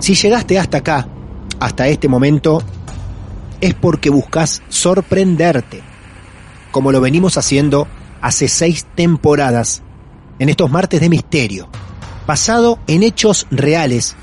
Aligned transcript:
Si 0.00 0.14
llegaste 0.14 0.58
hasta 0.58 0.78
acá, 0.78 1.08
hasta 1.60 1.86
este 1.88 2.08
momento, 2.08 2.62
es 3.60 3.74
porque 3.74 4.08
buscas 4.08 4.62
sorprenderte, 4.70 5.82
como 6.70 6.90
lo 6.90 7.02
venimos 7.02 7.36
haciendo 7.36 7.86
hace 8.22 8.48
seis 8.48 8.86
temporadas, 8.94 9.82
en 10.38 10.48
estos 10.48 10.70
martes 10.70 11.02
de 11.02 11.10
misterio, 11.10 11.68
basado 12.26 12.78
en 12.86 13.02
hechos 13.02 13.46
reales. 13.50 14.16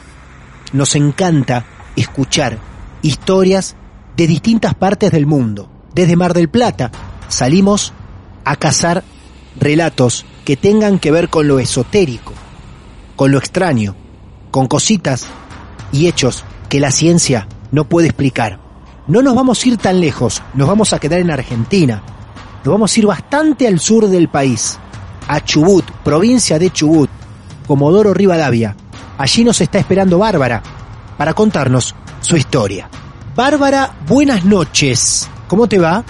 Nos 0.74 0.96
encanta 0.96 1.68
escuchar 1.96 2.58
historias 3.04 3.76
de 4.16 4.26
distintas 4.26 4.74
partes 4.74 5.12
del 5.12 5.28
mundo. 5.28 5.70
Desde 5.94 6.16
Mar 6.16 6.34
del 6.34 6.50
Plata 6.50 6.92
salimos 7.28 7.94
a 8.46 8.56
cazar 8.56 9.04
relatos 9.60 10.26
que 10.44 10.58
tengan 10.58 10.98
que 10.98 11.12
ver 11.12 11.30
con 11.30 11.48
lo 11.48 11.60
esotérico, 11.60 12.34
con 13.16 13.32
lo 13.32 13.38
extraño, 13.38 13.96
con 14.50 14.68
cositas 14.68 15.28
y 15.92 16.08
hechos 16.08 16.44
que 16.70 16.80
la 16.80 16.92
ciencia 16.92 17.48
no 17.72 17.86
puede 17.86 18.08
explicar. 18.08 18.60
No 19.08 19.22
nos 19.22 19.36
vamos 19.36 19.64
a 19.64 19.68
ir 19.70 19.78
tan 19.78 20.02
lejos, 20.02 20.42
nos 20.54 20.68
vamos 20.68 20.94
a 20.94 21.00
quedar 21.00 21.20
en 21.20 21.32
Argentina. 21.32 22.04
Nos 22.64 22.74
vamos 22.74 22.96
a 22.96 23.00
ir 23.00 23.06
bastante 23.06 23.68
al 23.68 23.80
sur 23.80 24.08
del 24.08 24.28
país, 24.28 24.78
a 25.28 25.40
Chubut, 25.40 25.86
provincia 26.04 26.60
de 26.60 26.70
Chubut, 26.70 27.10
Comodoro 27.66 28.14
Rivadavia. 28.14 28.76
Allí 29.18 29.44
nos 29.44 29.62
está 29.62 29.80
esperando 29.80 30.20
Bárbara 30.20 30.62
para 31.18 31.34
contarnos 31.34 31.96
su 32.20 32.36
historia. 32.36 32.90
Bárbara, 33.36 33.92
buenas 34.08 34.44
noches. 34.44 35.30
¿Cómo 35.48 35.68
te 35.68 35.80
va? 35.80 36.04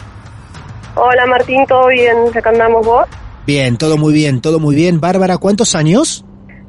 Hola 0.95 1.25
Martín, 1.27 1.66
¿todo 1.67 1.87
bien? 1.87 2.17
¿Acá 2.33 2.49
andamos 2.49 2.85
vos? 2.85 3.05
Bien, 3.45 3.77
todo 3.77 3.97
muy 3.97 4.13
bien, 4.13 4.41
todo 4.41 4.59
muy 4.59 4.75
bien. 4.75 4.99
Bárbara, 4.99 5.37
¿cuántos 5.37 5.75
años? 5.75 6.25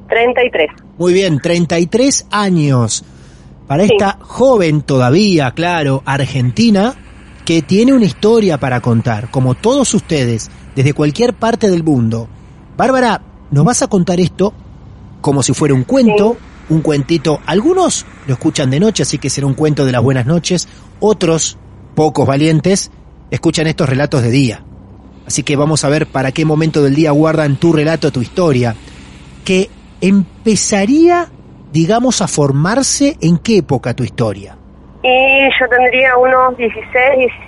33. 0.09 0.88
Muy 0.99 1.13
bien, 1.13 1.39
33 1.39 2.27
años. 2.31 3.05
Para 3.69 3.85
esta 3.85 4.19
joven 4.21 4.83
todavía, 4.83 5.53
claro, 5.53 6.03
argentina, 6.05 6.97
que 7.45 7.63
tiene 7.63 7.93
una 7.93 8.05
historia 8.05 8.59
para 8.59 8.81
contar, 8.81 9.31
como 9.31 9.55
todos 9.55 9.95
ustedes, 9.95 10.51
desde 10.75 10.95
cualquier 10.95 11.35
parte 11.35 11.71
del 11.71 11.85
mundo. 11.85 12.29
Bárbara, 12.77 13.23
nos 13.51 13.65
vas 13.65 13.83
a 13.83 13.87
contar 13.87 14.21
esto 14.21 14.53
como 15.21 15.43
si 15.43 15.53
fuera 15.55 15.75
un 15.75 15.85
cuento, 15.85 16.37
un 16.69 16.81
cuentito. 16.81 17.41
Algunos 17.47 18.05
lo 18.27 18.35
escuchan 18.35 18.71
de 18.71 18.81
noche, 18.81 19.05
así 19.05 19.19
que 19.19 19.31
será 19.31 19.47
un 19.47 19.55
cuento 19.55 19.85
de 19.85 19.93
las 19.93 20.03
buenas 20.03 20.27
noches. 20.27 20.69
Otros, 20.99 21.59
pocos 21.95 22.27
valientes, 22.27 22.91
escuchan 23.31 23.69
estos 23.69 23.89
relatos 23.89 24.23
de 24.23 24.31
día. 24.31 24.65
Así 25.27 25.45
que 25.45 25.55
vamos 25.55 25.85
a 25.85 25.89
ver 25.89 26.09
para 26.09 26.33
qué 26.33 26.45
momento 26.45 26.83
del 26.83 26.97
día 26.97 27.13
guardan 27.13 27.57
tu 27.57 27.73
relato, 27.73 28.11
tu 28.11 28.21
historia. 28.21 28.75
Que 29.45 29.71
empezaría, 30.01 31.27
digamos, 31.73 32.21
a 32.23 32.29
formarse 32.29 33.17
en 33.21 33.39
qué 33.39 33.59
época 33.59 33.95
tu 33.95 34.05
historia. 34.05 34.57
Y 35.03 35.45
yo 35.61 35.69
tendría 35.69 36.17
unos 36.17 36.57
16, 36.57 36.85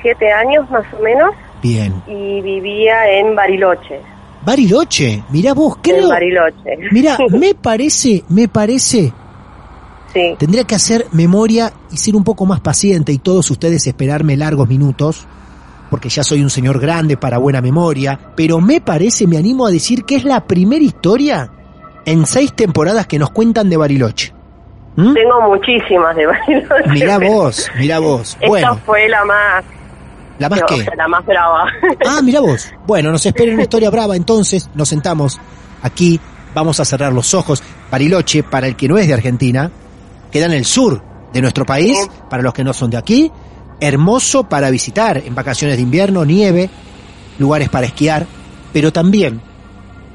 17 0.02 0.32
años 0.32 0.70
más 0.70 0.84
o 0.98 1.02
menos 1.02 1.30
Bien. 1.62 2.02
y 2.06 2.40
vivía 2.40 3.10
en 3.18 3.34
Bariloche. 3.34 4.00
Bariloche, 4.44 5.22
mirá 5.30 5.52
vos, 5.52 5.76
En 5.76 5.82
creo. 5.82 6.08
Bariloche. 6.08 6.78
Mira, 6.92 7.18
me 7.30 7.54
parece, 7.54 8.24
me 8.28 8.48
parece, 8.48 9.12
Sí. 10.12 10.34
tendría 10.38 10.64
que 10.64 10.74
hacer 10.74 11.06
memoria 11.12 11.72
y 11.92 11.96
ser 11.96 12.16
un 12.16 12.24
poco 12.24 12.44
más 12.46 12.60
paciente 12.60 13.12
y 13.12 13.18
todos 13.18 13.48
ustedes 13.50 13.86
esperarme 13.86 14.36
largos 14.36 14.68
minutos, 14.68 15.26
porque 15.90 16.08
ya 16.08 16.24
soy 16.24 16.42
un 16.42 16.50
señor 16.50 16.80
grande 16.80 17.16
para 17.16 17.38
buena 17.38 17.60
memoria, 17.60 18.18
pero 18.36 18.60
me 18.60 18.80
parece, 18.80 19.26
me 19.26 19.36
animo 19.36 19.66
a 19.66 19.70
decir 19.70 20.04
que 20.04 20.16
es 20.16 20.24
la 20.24 20.46
primera 20.46 20.84
historia 20.84 21.50
en 22.04 22.26
seis 22.26 22.52
temporadas 22.54 23.06
que 23.06 23.18
nos 23.18 23.30
cuentan 23.30 23.68
de 23.70 23.76
Bariloche. 23.76 24.32
¿Mm? 24.96 25.14
Tengo 25.14 25.40
muchísimas 25.42 26.16
de 26.16 26.26
Bariloche. 26.26 26.90
Mirá 26.90 27.18
vos, 27.28 27.70
mirá 27.78 27.98
vos. 27.98 28.34
Esta 28.34 28.46
Bueno, 28.48 28.78
fue 28.84 29.08
la 29.08 29.24
más, 29.24 29.64
¿la 30.38 30.48
más 30.48 30.62
o 30.62 30.76
sea, 30.76 30.94
la 30.96 31.08
más 31.08 31.24
brava. 31.26 31.64
Ah, 32.06 32.20
mira 32.22 32.40
vos. 32.40 32.72
Bueno, 32.86 33.10
nos 33.10 33.24
espera 33.24 33.52
una 33.52 33.62
historia 33.62 33.90
brava, 33.90 34.16
entonces 34.16 34.68
nos 34.74 34.88
sentamos 34.88 35.38
aquí, 35.82 36.18
vamos 36.54 36.80
a 36.80 36.84
cerrar 36.84 37.12
los 37.12 37.34
ojos. 37.34 37.62
Bariloche, 37.90 38.42
para 38.42 38.66
el 38.66 38.76
que 38.76 38.88
no 38.88 38.98
es 38.98 39.06
de 39.06 39.14
Argentina, 39.14 39.70
queda 40.30 40.46
en 40.46 40.52
el 40.52 40.64
sur 40.64 41.02
de 41.32 41.40
nuestro 41.40 41.64
país, 41.64 41.96
Sí. 42.02 42.10
para 42.28 42.42
los 42.42 42.52
que 42.52 42.64
no 42.64 42.72
son 42.72 42.90
de 42.90 42.96
aquí. 42.96 43.30
Hermoso 43.80 44.44
para 44.48 44.68
visitar 44.70 45.18
en 45.18 45.34
vacaciones 45.34 45.76
de 45.76 45.82
invierno, 45.82 46.24
nieve, 46.24 46.68
lugares 47.38 47.68
para 47.70 47.86
esquiar, 47.86 48.26
pero 48.72 48.92
también 48.92 49.40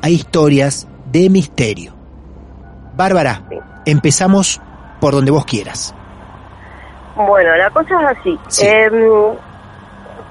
hay 0.02 0.14
historias 0.14 0.88
de 1.06 1.30
misterio. 1.30 1.94
Bárbara, 2.96 3.42
Sí. 3.50 3.58
empezamos 3.86 4.62
por 5.00 5.14
donde 5.14 5.32
vos 5.32 5.46
quieras. 5.46 5.94
Bueno, 7.16 7.56
la 7.56 7.70
cosa 7.70 7.90
es 8.12 8.18
así. 8.20 8.40
Sí. 8.48 8.68
Em, 8.68 8.94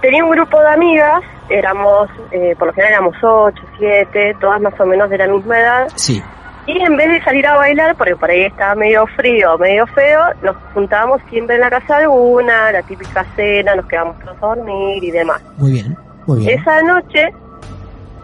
tenía 0.01 0.25
un 0.25 0.31
grupo 0.31 0.61
de 0.61 0.69
amigas, 0.69 1.23
éramos, 1.49 2.09
eh, 2.31 2.55
por 2.59 2.69
lo 2.69 2.75
general 2.75 2.93
éramos 2.95 3.17
ocho, 3.23 3.63
siete, 3.79 4.37
todas 4.41 4.61
más 4.61 4.79
o 4.79 4.87
menos 4.87 5.09
de 5.11 5.19
la 5.19 5.27
misma 5.27 5.59
edad. 5.59 5.89
Sí, 5.95 6.23
Y 6.67 6.81
en 6.81 6.97
vez 6.97 7.09
de 7.11 7.23
salir 7.23 7.47
a 7.47 7.57
bailar, 7.57 7.95
porque 7.95 8.17
por 8.17 8.31
ahí 8.31 8.45
estaba 8.45 8.75
medio 8.75 9.07
frío, 9.09 9.59
medio 9.59 9.87
feo, 9.89 10.21
nos 10.43 10.57
juntábamos 10.73 11.21
siempre 11.29 11.57
en 11.57 11.61
la 11.61 11.69
casa 11.69 11.99
de 11.99 12.07
una, 12.07 12.73
la 12.73 12.81
típica 12.83 13.23
cena, 13.37 13.75
nos 13.77 13.85
quedamos 13.85 14.19
todos 14.21 14.37
a 14.43 14.47
dormir 14.57 15.05
y 15.05 15.11
demás. 15.11 15.43
muy 15.59 15.73
bien, 15.73 15.95
muy 16.27 16.39
bien. 16.39 16.59
Esa 16.59 16.81
noche 16.81 17.29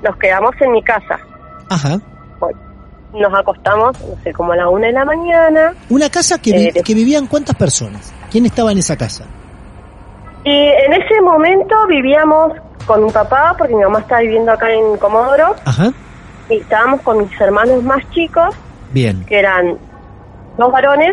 nos 0.02 0.16
quedamos 0.16 0.54
en 0.58 0.72
mi 0.72 0.82
casa. 0.82 1.18
Ajá. 1.68 1.98
Nos 3.12 3.34
acostamos, 3.34 3.98
no 4.00 4.14
sé, 4.22 4.32
como 4.32 4.52
a 4.52 4.56
la 4.56 4.68
una 4.68 4.86
de 4.86 4.92
la 4.92 5.04
mañana. 5.04 5.72
Una 5.88 6.08
casa 6.10 6.38
que, 6.40 6.52
vi- 6.52 6.66
Eh, 6.78 6.82
que 6.84 6.94
vivían 6.94 7.26
cuántas 7.26 7.56
personas. 7.56 8.12
¿Quién 8.30 8.46
estaba 8.46 8.70
en 8.72 8.78
esa 8.78 8.96
casa? 8.96 9.24
Y 10.44 10.50
en 10.50 10.92
ese 10.92 11.20
momento 11.22 11.74
vivíamos 11.88 12.52
con 12.86 13.04
mi 13.04 13.10
papá, 13.10 13.54
porque 13.58 13.74
mi 13.74 13.82
mamá 13.82 14.00
estaba 14.00 14.20
viviendo 14.20 14.52
acá 14.52 14.70
en 14.72 14.96
Comodoro, 14.96 15.54
Ajá. 15.64 15.92
y 16.48 16.54
estábamos 16.58 17.00
con 17.02 17.18
mis 17.18 17.40
hermanos 17.40 17.82
más 17.82 18.02
chicos, 18.10 18.54
Bien. 18.92 19.24
que 19.26 19.38
eran 19.38 19.76
dos 20.56 20.72
varones, 20.72 21.12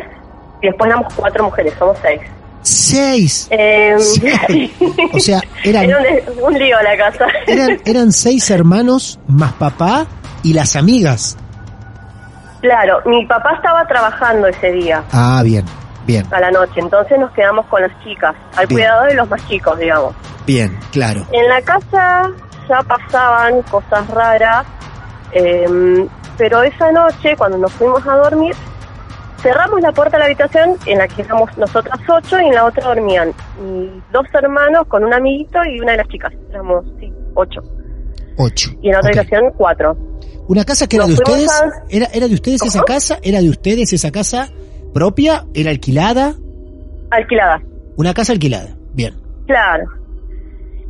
y 0.61 0.67
después 0.67 0.89
éramos 0.89 1.13
cuatro 1.15 1.43
mujeres, 1.45 1.73
somos 1.77 1.97
seis. 2.01 2.21
Seis. 2.61 3.47
Eh. 3.51 3.95
O 5.13 5.19
sea, 5.19 5.41
eran, 5.63 5.85
Era 5.85 5.97
un, 6.37 6.43
un 6.45 6.59
lío 6.59 6.77
la 6.81 6.97
casa. 6.97 7.25
eran, 7.47 7.79
eran 7.85 8.11
seis 8.11 8.49
hermanos 8.51 9.19
más 9.27 9.53
papá 9.53 10.05
y 10.43 10.53
las 10.53 10.75
amigas. 10.75 11.37
Claro, 12.61 13.01
mi 13.05 13.25
papá 13.25 13.53
estaba 13.55 13.85
trabajando 13.87 14.47
ese 14.47 14.71
día. 14.71 15.03
Ah, 15.11 15.41
bien. 15.43 15.65
Bien, 16.05 16.25
a 16.31 16.39
la 16.39 16.51
noche. 16.51 16.79
Entonces 16.79 17.19
nos 17.19 17.31
quedamos 17.31 17.65
con 17.65 17.81
las 17.81 17.91
chicas, 18.03 18.33
al 18.55 18.65
Bien. 18.67 18.79
cuidado 18.79 19.03
de 19.05 19.13
los 19.15 19.29
más 19.29 19.45
chicos, 19.47 19.77
digamos. 19.77 20.15
bien, 20.45 20.79
claro. 20.93 21.25
En 21.33 21.49
la 21.49 21.61
casa 21.61 22.29
ya 22.69 22.81
pasaban 22.83 23.61
cosas 23.63 24.07
raras, 24.09 24.65
eh, 25.33 26.07
pero 26.37 26.63
esa 26.63 26.91
noche, 26.93 27.35
cuando 27.37 27.57
nos 27.57 27.73
fuimos 27.73 28.07
a 28.07 28.15
dormir, 28.15 28.55
cerramos 29.41 29.81
la 29.81 29.91
puerta 29.91 30.15
de 30.15 30.19
la 30.19 30.25
habitación 30.27 30.77
en 30.85 30.97
la 30.99 31.07
que 31.09 31.23
éramos 31.23 31.55
nosotras 31.57 31.99
ocho 32.07 32.39
y 32.39 32.45
en 32.45 32.55
la 32.55 32.63
otra 32.65 32.87
dormían 32.87 33.33
mis 33.61 33.91
dos 34.11 34.25
hermanos 34.33 34.87
con 34.87 35.03
un 35.03 35.13
amiguito 35.13 35.59
y 35.65 35.79
una 35.81 35.91
de 35.91 35.97
las 35.97 36.07
chicas. 36.07 36.31
Éramos, 36.51 36.85
sí, 37.01 37.11
ocho. 37.33 37.61
Ocho. 38.37 38.71
Y 38.81 38.89
en 38.89 38.95
otra 38.97 39.09
habitación, 39.09 39.51
cuatro. 39.57 39.97
Una 40.47 40.63
casa 40.63 40.87
que 40.87 40.95
era 40.95 41.05
de 41.05 41.13
ustedes, 41.13 41.49
a- 41.61 41.83
era, 41.89 42.05
era 42.13 42.27
de 42.27 42.33
ustedes 42.33 42.61
esa 42.63 42.83
casa, 42.83 43.17
era 43.21 43.41
de 43.41 43.49
ustedes 43.49 43.91
esa 43.93 44.11
casa 44.11 44.49
propia, 44.93 45.45
era 45.53 45.71
alquilada, 45.71 46.33
Alquiladas. 47.11 47.61
una 47.97 48.13
casa 48.13 48.33
alquilada. 48.33 48.69
Bien. 48.93 49.13
Claro. 49.45 49.85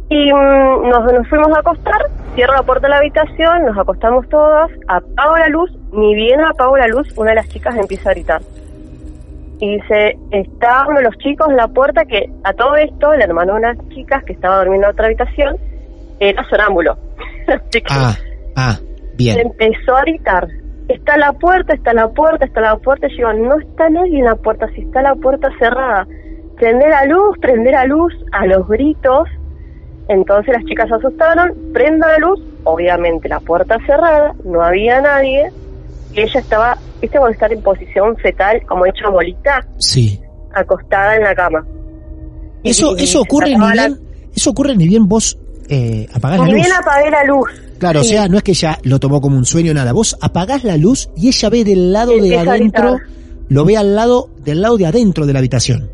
Y 0.10 0.32
mm, 0.32 0.90
nos, 0.90 1.12
nos 1.14 1.28
fuimos 1.28 1.48
a 1.56 1.60
acostar, 1.60 2.02
cierro 2.36 2.54
la 2.54 2.64
puerta 2.64 2.88
de 2.88 2.92
la 2.92 2.98
habitación, 2.98 3.66
nos 3.66 3.78
acostamos 3.78 4.28
todas, 4.30 4.70
apago 4.88 5.38
la 5.38 5.50
luz, 5.50 5.70
ni 5.92 6.16
bien 6.16 6.40
apago 6.42 6.78
la 6.78 6.88
luz, 6.88 7.08
una 7.18 7.32
de 7.32 7.36
las 7.38 7.50
chicas 7.50 7.76
empieza 7.76 8.12
a 8.12 8.14
gritar. 8.14 8.42
Y 9.60 9.78
dice, 9.78 10.18
está 10.32 10.86
uno 10.88 11.00
de 11.00 11.06
los 11.06 11.18
chicos 11.18 11.48
en 11.50 11.58
la 11.58 11.68
puerta 11.68 12.06
que 12.06 12.30
a 12.44 12.54
todo 12.54 12.76
esto, 12.76 13.12
el 13.14 13.22
hermano 13.24 13.56
de 13.56 13.62
las 13.62 13.78
chicas 13.90 14.24
que 14.24 14.34
estaba 14.34 14.60
durmiendo 14.60 14.88
en 14.88 14.94
otra 14.94 15.08
habitación, 15.08 15.58
era 16.20 16.48
sonámbulo. 16.48 16.98
Ah, 17.90 18.16
ah, 18.56 18.80
bien. 19.16 19.40
empezó 19.40 19.96
a 19.96 20.02
gritar, 20.02 20.48
está 20.88 21.18
la 21.18 21.34
puerta, 21.34 21.74
está 21.74 21.94
la 21.94 22.10
puerta, 22.10 22.46
está 22.46 22.62
la 22.62 22.76
puerta. 22.78 23.08
Y 23.08 23.18
yo 23.18 23.32
no 23.34 23.58
está 23.60 23.90
nadie 23.90 24.20
en 24.20 24.26
la 24.26 24.36
puerta, 24.36 24.68
si 24.76 24.82
está 24.82 25.02
la 25.02 25.16
puerta 25.16 25.50
cerrada. 25.60 26.08
Prender 26.58 26.90
la 26.90 27.06
luz, 27.06 27.38
prender 27.40 27.74
la 27.74 27.86
luz, 27.86 28.14
a 28.32 28.46
los 28.46 28.68
gritos. 28.68 29.28
Entonces 30.10 30.54
las 30.54 30.64
chicas 30.66 30.88
se 30.88 30.96
asustaron, 30.96 31.54
prenda 31.74 32.08
la 32.08 32.18
luz, 32.20 32.40
obviamente 32.64 33.28
la 33.30 33.40
puerta 33.42 33.78
cerrada, 33.86 34.34
no 34.46 34.62
había 34.62 35.02
nadie. 35.02 35.52
Y 36.14 36.22
ella 36.22 36.40
estaba, 36.40 36.78
viste, 37.02 37.18
cuando 37.18 37.34
estar 37.34 37.52
en 37.52 37.62
posición 37.62 38.16
fetal, 38.18 38.62
como 38.66 38.86
hecha 38.86 39.10
bolita, 39.10 39.66
Sí. 39.78 40.20
acostada 40.54 41.16
en 41.18 41.24
la 41.24 41.36
cama. 41.36 41.66
Eso, 42.64 42.96
y 42.98 43.04
eso 43.04 43.12
se 43.14 43.18
ocurre 43.20 43.50
ni 43.52 43.58
la- 43.58 43.88
bien, 43.88 44.00
eso 44.36 44.50
ocurre 44.50 44.76
ni 44.76 44.88
bien 44.88 45.08
vos 45.08 45.38
eh, 45.70 46.08
apagás 46.14 46.40
la 46.40 46.46
luz. 46.46 46.56
bien 46.56 46.68
apagué 46.80 47.10
la 47.12 47.24
luz. 47.24 47.50
Claro, 47.80 48.02
Sí. 48.04 48.16
o 48.16 48.18
sea, 48.18 48.28
no 48.28 48.38
es 48.38 48.44
que 48.44 48.52
ella 48.52 48.78
lo 48.84 49.00
tomó 49.00 49.22
como 49.22 49.38
un 49.38 49.46
sueño 49.46 49.74
nada. 49.74 49.94
Vos 49.94 50.18
apagás 50.22 50.64
la 50.64 50.78
luz 50.78 51.10
y 51.16 51.28
ella 51.28 51.50
ve 51.50 51.64
del 51.64 51.94
lado 51.94 52.14
de 52.18 52.38
adentro, 52.38 52.98
lo 53.50 53.66
ve 53.66 53.78
al 53.78 53.96
lado, 53.96 54.30
del 54.44 54.62
lado 54.62 54.78
de 54.78 54.88
adentro 54.88 55.26
de 55.26 55.34
la 55.34 55.40
habitación. 55.40 55.90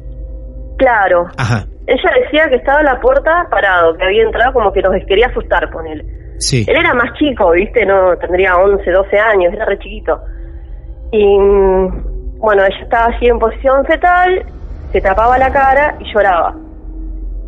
Claro, 0.78 1.28
Ajá, 1.38 1.68
Ella 1.88 2.12
decía 2.24 2.50
que 2.50 2.56
estaba 2.56 2.82
la 2.84 3.00
puerta 3.00 3.48
parado, 3.52 3.96
que 3.98 4.04
había 4.06 4.24
entrado 4.24 4.54
como 4.54 4.72
que 4.74 4.82
nos 4.82 4.94
quería 5.08 5.28
asustar 5.28 5.70
con 5.72 5.86
él. 5.88 6.04
sí. 6.40 6.66
Él 6.68 6.76
era 6.78 6.94
más 6.94 7.14
chico, 7.20 7.52
¿viste? 7.52 7.86
No 7.86 8.16
tendría 8.18 8.56
11, 8.58 8.90
12 8.90 9.18
años, 9.20 9.54
era 9.54 9.66
re 9.66 9.78
chiquito. 9.80 10.20
Y 11.12 11.24
mm, 11.38 12.40
bueno, 12.40 12.64
ella 12.66 12.80
estaba 12.82 13.06
así 13.16 13.26
en 13.28 13.38
posición 13.40 13.86
fetal, 13.86 14.46
se 14.92 15.02
tapaba 15.02 15.38
la 15.38 15.52
cara 15.52 15.96
y 16.00 16.12
lloraba. 16.14 16.56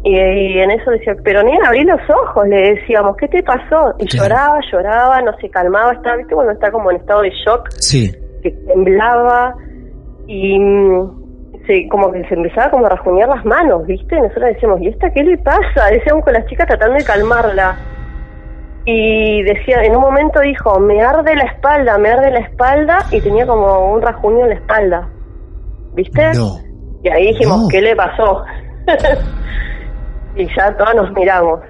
Y, 0.07 0.15
y 0.19 0.59
en 0.59 0.69
eso 0.69 0.91
decía, 0.91 1.15
pero 1.23 1.41
nena, 1.41 1.67
abrí 1.67 1.83
los 1.83 1.99
ojos, 2.09 2.47
le 2.47 2.75
decíamos, 2.75 3.17
¿qué 3.17 3.27
te 3.27 3.41
pasó? 3.41 3.91
Y 3.97 4.05
Claro. 4.05 4.29
lloraba, 4.29 4.59
lloraba, 4.71 5.21
no 5.23 5.35
se 5.41 5.49
calmaba, 5.49 5.93
estaba, 5.93 6.17
¿viste? 6.17 6.35
Cuando 6.35 6.53
está 6.53 6.71
como 6.71 6.91
en 6.91 6.97
estado 6.97 7.21
de 7.23 7.31
shock, 7.43 7.67
Sí, 7.79 8.11
que 8.43 8.51
temblaba 8.51 9.55
y 10.27 10.59
mm, 10.59 11.55
se, 11.65 11.87
como 11.89 12.11
que 12.11 12.23
se 12.27 12.35
empezaba 12.35 12.69
como 12.69 12.85
a 12.85 12.89
rajuñar 12.89 13.29
las 13.29 13.43
manos, 13.45 13.87
¿viste? 13.87 14.15
Nosotros 14.15 14.45
decíamos, 14.53 14.79
¿y 14.81 14.89
esta 14.89 15.09
qué 15.09 15.23
le 15.23 15.37
pasa? 15.39 15.87
Decíamos 15.91 16.23
con 16.23 16.33
las 16.33 16.45
chicas 16.45 16.67
tratando 16.67 16.95
de 16.97 17.03
calmarla. 17.03 17.75
Y 18.87 19.41
decía, 19.41 19.77
en 19.83 19.95
un 19.95 20.01
momento 20.01 20.39
dijo, 20.41 20.79
me 20.79 21.01
arde 21.01 21.35
la 21.35 21.45
espalda, 21.45 21.97
me 21.97 22.09
arde 22.11 22.29
la 22.29 22.41
espalda, 22.41 22.99
y 23.09 23.19
tenía 23.21 23.47
como 23.47 23.91
un 23.91 23.99
rajuño 24.03 24.41
en 24.43 24.49
la 24.49 24.55
espalda, 24.55 25.09
¿viste? 25.95 26.21
no. 26.35 26.59
Y 27.03 27.09
ahí 27.09 27.27
dijimos, 27.33 27.61
No. 27.63 27.67
¿qué 27.67 27.81
le 27.81 27.95
pasó? 27.95 28.43
y 30.35 30.47
ya 30.55 30.75
todas 30.77 30.95
nos 30.95 31.11
miramos. 31.13 31.61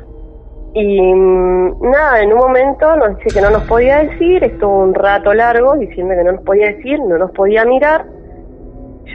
Y 0.73 1.01
mm, 1.01 1.89
nada, 1.89 2.21
en 2.21 2.33
un 2.33 2.39
momento 2.39 2.95
nos 2.97 3.17
dice 3.17 3.39
que 3.39 3.41
no 3.41 3.49
nos 3.49 3.63
podía 3.63 3.99
decir, 3.99 4.43
estuvo 4.43 4.79
un 4.79 4.93
rato 4.93 5.33
largo 5.33 5.75
diciendo 5.77 6.13
que 6.15 6.23
no 6.23 6.33
nos 6.33 6.43
podía 6.43 6.67
decir, 6.67 6.99
no 6.99 7.17
nos 7.17 7.31
podía 7.31 7.63
mirar, 7.65 8.05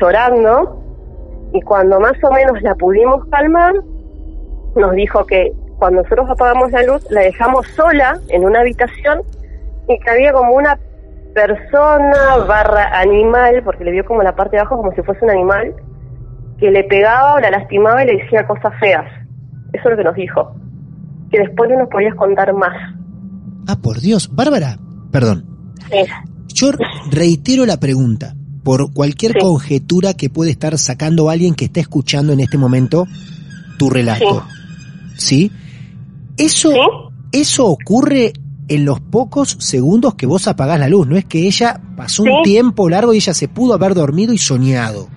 llorando. 0.01 0.79
Y 1.53 1.61
cuando 1.63 2.01
más 2.01 2.15
o 2.25 2.33
menos 2.33 2.63
la 2.63 2.75
pudimos 2.77 3.27
calmar, 3.27 3.75
nos 4.77 4.93
dijo 4.93 5.27
que 5.27 5.53
cuando 5.79 6.03
nosotros 6.03 6.31
apagamos 6.31 6.71
la 6.73 6.83
luz, 6.83 7.07
la 7.11 7.23
dejamos 7.23 7.67
sola 7.69 8.19
en 8.29 8.45
una 8.45 8.61
habitación 8.61 9.23
y 9.89 9.99
que 9.99 10.11
había 10.11 10.33
como 10.33 10.55
una 10.55 10.79
persona 11.35 12.39
barra 12.47 12.99
animal, 12.99 13.63
porque 13.65 13.85
le 13.85 13.91
vio 13.91 14.05
como 14.05 14.23
la 14.23 14.35
parte 14.35 14.57
de 14.57 14.61
abajo 14.61 14.77
como 14.79 14.93
si 14.93 15.03
fuese 15.03 15.25
un 15.25 15.31
animal, 15.31 15.75
que 16.59 16.71
le 16.71 16.85
pegaba 16.85 17.35
o 17.35 17.41
la 17.41 17.51
lastimaba 17.51 18.03
y 18.05 18.07
le 18.07 18.17
decía 18.23 18.47
cosas 18.47 18.73
feas. 18.79 19.20
Eso 19.73 19.85
es 19.85 19.91
lo 19.91 19.97
que 19.97 20.05
nos 20.05 20.15
dijo. 20.15 20.55
Que 21.31 21.39
después 21.39 21.71
no 21.71 21.79
nos 21.81 21.89
podías 21.89 22.15
contar 22.15 22.53
más. 22.55 22.73
Ah, 23.67 23.77
por 23.81 24.01
Dios. 24.01 24.31
Bárbara, 24.35 24.79
perdón. 25.11 25.45
Sí. 25.91 25.99
Yo 26.55 26.71
reitero 27.11 27.65
la 27.67 27.79
pregunta, 27.79 28.35
por 28.65 28.93
cualquier 28.93 29.33
Sí. 29.35 29.39
conjetura 29.41 30.15
que 30.15 30.29
puede 30.31 30.51
estar 30.51 30.77
sacando 30.79 31.31
alguien 31.31 31.55
que 31.55 31.67
está 31.67 31.81
escuchando 31.81 32.33
en 32.33 32.41
este 32.41 32.59
momento 32.59 33.07
tu 33.79 33.89
relato. 33.91 34.45
¿Sí? 35.17 35.53
Eso, 36.37 36.71
¿Sí? 36.71 36.79
eso 37.33 37.67
ocurre 37.67 38.33
en 38.69 38.85
los 38.85 39.01
pocos 39.01 39.57
segundos 39.61 40.15
que 40.15 40.27
vos 40.27 40.49
apagás 40.49 40.79
la 40.81 40.89
luz. 40.89 41.07
No 41.07 41.17
es 41.17 41.25
que 41.25 41.47
ella 41.47 41.81
pasó 41.97 42.23
un 42.23 42.43
tiempo 42.43 42.89
largo 42.89 43.13
y 43.13 43.17
ella 43.19 43.35
se 43.35 43.49
pudo 43.49 43.75
haber 43.75 43.95
dormido 43.95 44.33
y 44.33 44.39
soñado. 44.39 45.09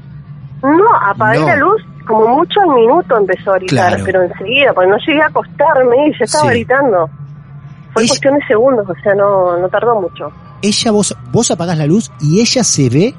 No, 0.62 0.86
apagué 1.10 1.40
No. 1.40 1.46
la 1.48 1.56
luz, 1.58 1.82
como 2.08 2.28
mucho 2.38 2.60
un 2.66 2.76
minuto 2.76 3.18
empezó 3.18 3.54
a 3.54 3.58
gritar, 3.58 3.88
Claro. 3.90 4.04
pero 4.06 4.22
enseguida, 4.24 4.74
porque 4.74 4.90
no 4.90 4.98
llegué 4.98 5.22
a 5.22 5.28
acostarme 5.28 6.08
y 6.08 6.12
ya 6.20 6.26
estaba 6.26 6.44
Sí. 6.46 6.50
gritando. 6.50 7.10
Fue 7.94 8.04
Es- 8.04 8.10
cuestión 8.10 8.36
de 8.36 8.46
segundos, 8.48 8.88
o 8.90 8.94
sea, 9.04 9.14
no, 9.16 9.58
no 9.58 9.70
tardó 9.70 10.00
mucho. 10.02 10.32
Ella, 10.62 10.92
vos, 10.92 11.16
vos 11.32 11.52
apagás 11.52 11.78
la 11.78 11.86
luz 11.86 12.12
y 12.22 12.40
ella 12.42 12.64
se 12.64 12.90
ve 12.90 13.14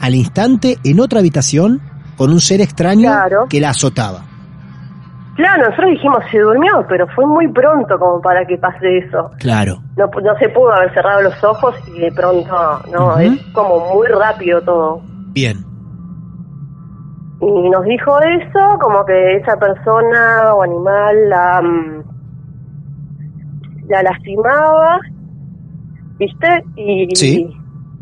al 0.00 0.14
instante 0.14 0.78
en 0.84 1.00
otra 1.00 1.18
habitación 1.20 1.80
con 2.16 2.30
un 2.30 2.40
ser 2.40 2.60
extraño 2.60 3.10
Claro. 3.10 3.46
que 3.48 3.60
la 3.60 3.70
azotaba. 3.70 4.20
Claro, 5.36 5.64
nosotros 5.64 5.90
dijimos, 5.90 6.18
se 6.30 6.38
durmió, 6.38 6.86
pero 6.88 7.06
fue 7.08 7.26
muy 7.26 7.46
pronto 7.48 7.98
como 7.98 8.22
para 8.22 8.46
que 8.46 8.56
pase 8.56 8.98
eso. 8.98 9.30
Claro. 9.38 9.82
No, 9.94 10.06
no 10.06 10.38
se 10.38 10.48
pudo 10.48 10.72
haber 10.72 10.94
cerrado 10.94 11.20
los 11.20 11.44
ojos 11.44 11.74
y 11.94 11.98
de 12.00 12.12
pronto, 12.12 12.80
no, 12.90 13.18
es 13.18 13.38
como 13.52 13.94
muy 13.94 14.06
rápido 14.08 14.62
todo. 14.62 15.02
Bien. 15.34 15.62
Y 17.40 17.68
nos 17.70 17.84
dijo 17.84 18.18
eso, 18.20 18.78
como 18.80 19.04
que 19.04 19.36
esa 19.36 19.56
persona 19.58 20.54
o 20.54 20.62
animal 20.62 21.28
la, 21.28 21.60
mm, 21.62 22.02
la 23.88 24.02
lastimaba, 24.02 24.98
¿viste? 26.18 26.64
Y, 26.76 27.14
Sí. 27.14 27.54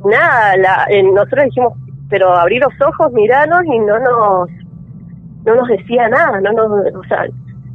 y 0.05 0.09
nada, 0.09 0.57
la, 0.57 0.87
eh, 0.89 1.03
nosotros 1.03 1.47
dijimos, 1.47 1.73
pero 2.09 2.33
abrí 2.35 2.59
los 2.59 2.73
ojos, 2.81 3.13
miranos 3.13 3.63
y 3.65 3.79
no 3.81 3.99
nos, 3.99 4.51
no 5.45 5.55
nos 5.57 5.69
decía 5.69 6.09
nada, 6.09 6.41
no 6.41 6.53
nos, 6.53 6.95
o 6.95 7.03
sea, 7.09 7.27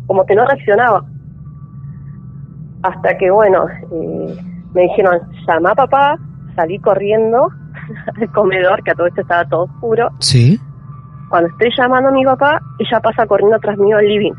como 0.08 0.26
que 0.26 0.36
no 0.36 0.46
reaccionaba. 0.46 1.04
Hasta 2.84 3.18
que, 3.18 3.30
bueno, 3.30 3.66
eh, 3.92 4.38
me 4.74 4.82
dijeron, 4.84 5.20
llama 5.46 5.72
a 5.72 5.76
papá, 5.76 6.18
salí 6.56 6.80
corriendo 6.80 7.50
al 8.16 8.32
comedor, 8.32 8.82
que 8.84 8.92
a 8.92 8.96
todo 8.96 9.08
esto 9.08 9.22
estaba 9.22 9.44
todo 9.46 9.64
oscuro, 9.64 10.10
Sí. 10.20 10.58
Cuando 11.30 11.50
estoy 11.50 11.70
llamando 11.78 12.10
a 12.10 12.12
mi 12.12 12.26
papá, 12.26 12.60
ella 12.80 13.00
pasa 13.00 13.26
corriendo 13.26 13.56
atrás 13.56 13.78
mío 13.78 13.98
al 13.98 14.06
living. 14.06 14.34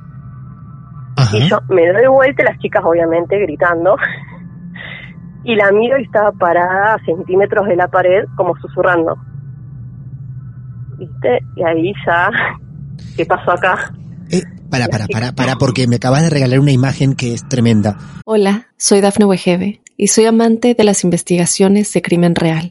Ajá. 1.17 1.37
Y 1.37 1.49
yo 1.49 1.59
me 1.69 1.87
doy 1.93 2.07
vuelta, 2.09 2.45
las 2.45 2.59
chicas 2.59 2.83
obviamente 2.85 3.39
gritando. 3.39 3.97
y 5.45 5.55
la 5.55 5.71
miro 5.73 5.99
y 5.99 6.05
estaba 6.05 6.33
parada 6.33 6.95
a 6.95 7.05
centímetros 7.05 7.67
de 7.67 7.77
la 7.77 7.89
pared, 7.89 8.25
como 8.37 8.57
susurrando. 8.57 9.17
¿Viste? 10.99 11.39
Y 11.57 11.65
ahí 11.65 11.93
ya, 12.07 12.31
¿qué 13.17 13.25
pasó 13.25 13.53
acá? 13.53 13.93
Eh, 14.31 14.43
para, 14.71 14.87
para, 14.89 15.07
para, 15.07 15.33
para, 15.33 15.57
porque 15.57 15.87
me 15.87 15.97
acabas 15.97 16.23
de 16.23 16.31
regalar 16.31 16.61
una 16.61 16.73
imagen 16.73 17.15
que 17.15 17.35
es 17.35 17.49
tremenda. 17.49 17.97
Hola, 18.25 18.69
soy 18.77 19.01
Dafne 19.01 19.25
Wegebe 19.25 19.81
y 19.97 20.09
soy 20.09 20.27
amante 20.27 20.75
de 20.75 20.85
las 20.85 21.05
investigaciones 21.05 21.93
de 21.93 22.03
crimen 22.03 22.35
real. 22.35 22.71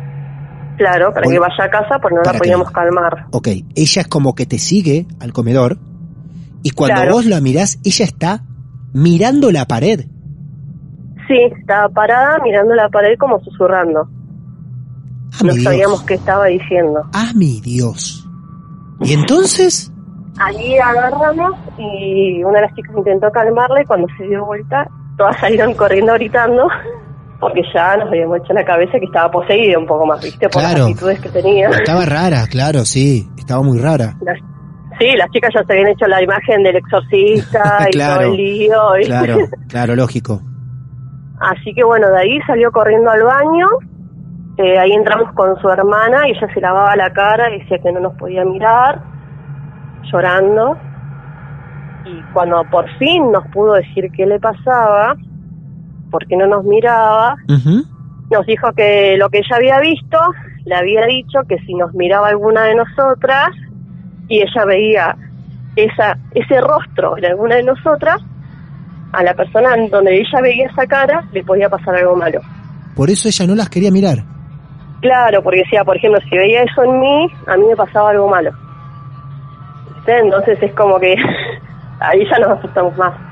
Claro, 0.77 1.13
para 1.13 1.27
que 1.27 1.37
vaya 1.39 1.63
a 1.63 1.69
casa, 1.69 1.99
pues 2.01 2.13
no 2.13 2.21
la 2.23 2.31
que- 2.31 2.37
podíamos 2.39 2.71
calmar. 2.71 3.25
Ok, 3.31 3.47
ella 3.75 4.01
es 4.01 4.07
como 4.07 4.33
que 4.35 4.45
te 4.45 4.57
sigue 4.57 5.05
al 5.19 5.33
comedor 5.33 5.77
y 6.63 6.71
cuando 6.71 6.95
Claro. 7.01 7.13
vos 7.13 7.25
la 7.25 7.39
mirás, 7.41 7.79
ella 7.83 8.05
está 8.05 8.43
mirando 8.93 9.51
la 9.51 9.65
pared. 9.65 10.05
Sí, 11.27 11.37
estaba 11.59 11.87
parada 11.89 12.39
mirando 12.43 12.73
la 12.75 12.89
pared 12.89 13.17
como 13.17 13.39
susurrando. 13.41 14.09
Ah, 15.33 15.43
No 15.45 15.53
sabíamos 15.53 15.99
Dios. 15.99 16.03
qué 16.07 16.13
estaba 16.15 16.45
diciendo. 16.47 17.03
Ah, 17.13 17.31
mi 17.35 17.61
Dios. 17.61 18.27
¿Y 19.01 19.13
entonces? 19.13 19.91
Allí 20.39 20.77
agarramos 20.77 21.53
y 21.77 22.43
una 22.43 22.59
de 22.59 22.65
las 22.65 22.75
chicas 22.75 22.95
intentó 22.97 23.29
calmarla 23.31 23.81
y 23.81 23.85
cuando 23.85 24.07
se 24.17 24.23
dio 24.27 24.45
vuelta, 24.45 24.87
todas 25.17 25.37
salieron 25.39 25.73
corriendo 25.73 26.13
gritando 26.13 26.67
porque 27.41 27.61
ya 27.73 27.97
nos 27.97 28.07
habíamos 28.07 28.37
hecho 28.37 28.51
en 28.51 28.55
la 28.55 28.63
cabeza 28.65 28.93
que 28.99 29.05
estaba 29.05 29.29
poseída 29.31 29.77
un 29.77 29.85
poco 29.87 30.05
más, 30.05 30.21
¿viste? 30.23 30.47
Por 30.47 30.61
Claro. 30.61 30.77
las 30.77 30.87
actitudes 30.91 31.19
que 31.19 31.29
tenía. 31.29 31.67
Estaba 31.69 32.05
rara, 32.05 32.45
claro, 32.49 32.85
sí. 32.85 33.27
Estaba 33.37 33.61
muy 33.63 33.79
rara. 33.79 34.13
Las- 34.21 34.37
sí, 34.99 35.07
las 35.17 35.29
chicas 35.31 35.49
ya 35.53 35.63
se 35.65 35.73
habían 35.73 35.87
hecho 35.89 36.05
la 36.07 36.21
imagen 36.23 36.61
del 36.63 36.75
exorcista 36.77 37.85
y 37.89 37.91
Claro. 37.93 38.21
todo 38.21 38.31
el 38.31 38.37
lío. 38.37 38.77
Claro, 39.05 39.37
claro, 39.67 39.95
lógico. 39.95 40.39
Así 41.41 41.73
que 41.73 41.83
bueno, 41.83 42.07
de 42.11 42.19
ahí 42.21 42.39
salió 42.45 42.71
corriendo 42.71 43.09
al 43.09 43.23
baño. 43.23 43.67
eh, 44.57 44.77
ahí 44.77 44.91
entramos 44.91 45.33
con 45.33 45.59
su 45.59 45.67
hermana 45.69 46.27
y 46.27 46.31
ella 46.31 46.47
se 46.53 46.61
lavaba 46.61 46.95
la 46.95 47.11
cara 47.11 47.49
y 47.49 47.59
decía 47.61 47.79
que 47.79 47.91
no 47.91 47.99
nos 48.01 48.13
podía 48.13 48.45
mirar, 48.45 49.01
llorando. 50.11 50.77
Y 52.05 52.21
cuando 52.33 52.63
por 52.69 52.87
fin 52.97 53.31
nos 53.31 53.47
pudo 53.47 53.73
decir 53.73 54.11
qué 54.15 54.25
le 54.27 54.39
pasaba, 54.39 55.15
porque 56.11 56.35
no 56.35 56.45
nos 56.45 56.63
miraba, 56.63 57.35
nos 57.47 58.45
dijo 58.45 58.71
que 58.73 59.15
lo 59.17 59.29
que 59.29 59.39
ella 59.39 59.55
había 59.55 59.79
visto, 59.79 60.17
le 60.65 60.75
había 60.75 61.05
dicho 61.05 61.39
que 61.47 61.57
si 61.59 61.73
nos 61.73 61.93
miraba 61.93 62.27
alguna 62.27 62.63
de 62.63 62.75
nosotras 62.75 63.49
y 64.27 64.41
ella 64.41 64.65
veía 64.65 65.15
esa 65.75 66.17
ese 66.33 66.59
rostro 66.61 67.17
en 67.17 67.25
alguna 67.25 67.55
de 67.55 67.63
nosotras, 67.63 68.21
a 69.13 69.23
la 69.23 69.33
persona 69.33 69.75
en 69.75 69.89
donde 69.89 70.17
ella 70.17 70.41
veía 70.41 70.67
esa 70.67 70.85
cara 70.85 71.23
le 71.31 71.43
podía 71.43 71.69
pasar 71.69 71.95
algo 71.95 72.15
malo. 72.15 72.41
Por 72.95 73.09
eso 73.09 73.27
ella 73.27 73.47
no 73.47 73.55
las 73.55 73.69
quería 73.69 73.91
mirar. 73.91 74.19
Claro, 75.01 75.41
porque 75.41 75.59
decía, 75.59 75.83
por 75.83 75.97
ejemplo, 75.97 76.19
si 76.29 76.37
veía 76.37 76.61
eso 76.61 76.83
en 76.83 76.99
mí, 76.99 77.27
a 77.47 77.57
mí 77.57 77.65
me 77.67 77.75
pasaba 77.75 78.11
algo 78.11 78.29
malo. 78.29 78.51
Entonces 80.05 80.61
es 80.61 80.73
como 80.73 80.99
que 80.99 81.15
ahí 81.99 82.23
ya 82.29 82.39
nos 82.39 82.59
asustamos 82.59 82.95
más. 82.97 83.30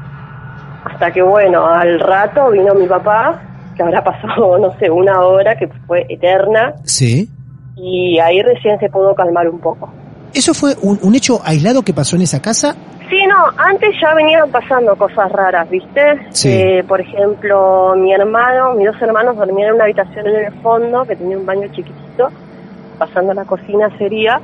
Hasta 0.86 1.12
que, 1.12 1.21
bueno, 1.21 1.65
al 1.65 2.00
rato 2.00 2.50
vino 2.51 2.74
mi 2.74 2.88
papá, 2.88 3.41
que 3.75 3.83
habrá 3.83 4.03
pasado, 4.03 4.57
no 4.59 4.71
sé, 4.79 4.89
una 4.89 5.21
hora, 5.21 5.55
que 5.57 5.67
fue 5.88 6.05
eterna, 6.09 6.74
Sí. 6.83 7.29
y 7.75 8.19
ahí 8.19 8.41
recién 8.41 8.79
se 8.79 8.89
pudo 8.89 9.13
calmar 9.15 9.48
un 9.50 9.59
poco. 9.59 9.89
¿Eso 10.33 10.53
fue 10.53 10.75
un, 10.81 11.00
un 11.01 11.15
hecho 11.15 11.39
aislado 11.43 11.81
que 11.81 11.93
pasó 11.93 12.15
en 12.15 12.21
esa 12.21 12.41
casa? 12.41 12.75
Sí, 13.09 13.17
no, 13.27 13.36
antes 13.57 13.89
ya 14.00 14.13
venían 14.13 14.51
pasando 14.51 14.95
cosas 14.95 15.31
raras, 15.31 15.67
¿viste? 15.69 16.01
Sí. 16.29 16.51
Eh, 16.51 16.83
por 16.88 17.01
ejemplo, 17.01 17.95
mi 17.98 18.13
hermano, 18.13 18.75
mis 18.75 18.86
dos 18.86 19.01
hermanos 19.01 19.36
dormían 19.36 19.69
en 19.69 19.75
una 19.75 19.86
habitación 19.86 20.27
en 20.27 20.45
el 20.45 20.53
fondo 20.62 21.03
que 21.05 21.15
tenía 21.15 21.36
un 21.36 21.45
baño 21.48 21.67
chiquitito, 21.69 22.29
pasando 23.00 23.31
a 23.31 23.36
la 23.36 23.45
cocina 23.45 23.89
sería, 23.98 24.39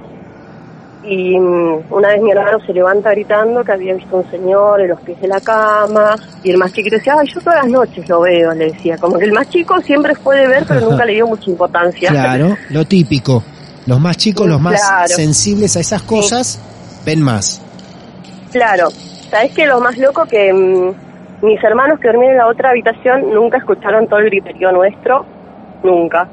y 1.04 1.38
mm, 1.40 1.92
una 1.92 2.10
vez 2.10 2.22
mi 2.22 2.32
hermano 2.32 2.58
se 2.66 2.74
levanta 2.74 3.12
gritando 3.12 3.64
que 3.64 3.72
había 3.72 3.94
visto 3.94 4.16
un 4.18 4.30
señor 4.32 4.82
en 4.82 4.90
los 4.90 5.00
pies 5.02 5.20
de 5.22 5.28
la 5.28 5.40
cama, 5.42 6.16
y 6.44 6.52
el 6.52 6.58
más 6.58 6.74
chiquito 6.74 6.96
decía, 6.96 7.16
ay, 7.20 7.28
yo 7.34 7.40
todas 7.42 7.64
las 7.64 7.68
noches 7.72 8.08
lo 8.10 8.22
veo, 8.22 8.54
le 8.54 8.72
decía, 8.72 8.98
como 8.98 9.18
que 9.20 9.26
el 9.26 9.34
más 9.34 9.50
chico 9.50 9.80
siempre 9.82 10.14
puede 10.16 10.48
ver, 10.48 10.64
pero 10.68 10.82
nunca 10.82 11.06
le 11.06 11.14
dio 11.14 11.28
mucha 11.28 11.50
importancia. 11.50 12.10
Claro, 12.10 12.56
lo 12.70 12.86
típico. 12.86 13.44
Los 13.86 14.00
más 14.00 14.18
chicos, 14.18 14.48
los 14.48 14.60
más 14.60 14.82
Claro. 14.82 15.08
sensibles 15.10 15.78
a 15.78 15.80
esas 15.80 16.02
cosas, 16.02 16.60
ven 17.06 17.22
más. 17.22 17.62
Claro, 18.52 18.88
sabes 19.30 19.52
que 19.54 19.66
lo 19.68 19.80
más 19.80 19.96
loco 20.00 20.26
que 20.26 20.52
mm, 20.52 21.46
mis 21.46 21.64
hermanos 21.64 22.00
que 22.00 22.08
dormían 22.08 22.32
en 22.32 22.38
la 22.40 22.48
otra 22.48 22.72
habitación 22.72 23.30
nunca 23.32 23.58
escucharon 23.60 24.08
todo 24.08 24.20
el 24.20 24.26
griterío 24.32 24.72
nuestro, 24.72 25.24
nunca. 25.84 26.28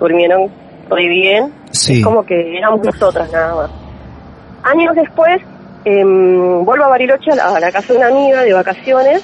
Durmieron 0.00 0.50
muy 0.90 1.06
bien, 1.08 1.52
Sí. 1.70 1.98
es 1.98 2.04
como 2.04 2.24
que 2.24 2.58
éramos 2.58 2.84
nosotras 2.84 3.30
nada 3.30 3.54
más. 3.54 3.70
Años 4.62 4.94
después, 4.94 5.40
em, 5.84 6.64
vuelvo 6.64 6.84
a 6.84 6.88
Bariloche 6.88 7.32
a 7.32 7.36
la, 7.36 7.56
a 7.56 7.60
la 7.60 7.72
casa 7.72 7.92
de 7.92 7.98
una 7.98 8.08
amiga 8.08 8.42
de 8.42 8.52
vacaciones 8.52 9.22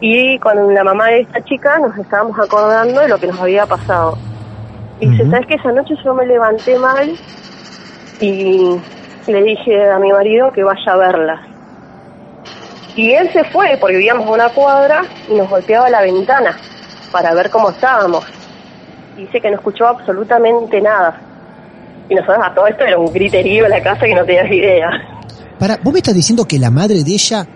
y 0.00 0.38
con 0.38 0.74
la 0.74 0.84
mamá 0.84 1.08
de 1.08 1.20
esta 1.20 1.42
chica 1.44 1.78
nos 1.78 1.96
estábamos 1.96 2.38
acordando 2.38 3.00
de 3.00 3.08
lo 3.08 3.18
que 3.18 3.26
nos 3.26 3.40
había 3.40 3.64
pasado. 3.66 4.18
Y 5.00 5.08
dice. 5.08 5.30
¿sabes 5.30 5.46
que 5.46 5.54
Esa 5.54 5.72
noche 5.72 5.94
yo 6.04 6.14
me 6.14 6.26
levanté 6.26 6.78
mal 6.78 7.10
y 8.20 8.80
le 9.26 9.42
dije 9.42 9.90
a 9.90 9.98
mi 9.98 10.12
marido 10.12 10.52
que 10.52 10.62
vaya 10.62 10.92
a 10.92 10.96
verlas. 10.96 11.40
Y 12.96 13.12
él 13.12 13.30
se 13.32 13.44
fue 13.44 13.76
porque 13.80 13.96
vivíamos 13.96 14.26
a 14.26 14.32
una 14.32 14.48
cuadra 14.50 15.02
y 15.28 15.34
nos 15.34 15.48
golpeaba 15.48 15.90
la 15.90 16.02
ventana 16.02 16.56
para 17.10 17.34
ver 17.34 17.50
cómo 17.50 17.70
estábamos. 17.70 18.24
Y 19.16 19.22
dice 19.22 19.40
que 19.40 19.50
no 19.50 19.56
escuchó 19.56 19.86
absolutamente 19.88 20.80
nada. 20.80 21.18
Y 22.08 22.14
nosotros 22.14 22.38
a 22.44 22.54
todo 22.54 22.66
esto 22.66 22.84
era 22.84 22.98
un 22.98 23.12
griterío 23.12 23.64
en 23.64 23.70
la 23.70 23.82
casa 23.82 24.06
que 24.06 24.14
no 24.14 24.24
tenías 24.24 24.50
idea. 24.50 24.88
Para, 25.58 25.78
vos 25.82 25.92
me 25.92 26.00
estás 26.00 26.14
diciendo 26.14 26.44
que 26.46 26.58
la 26.58 26.70
madre 26.70 27.02
de 27.02 27.12
ella, 27.12 27.46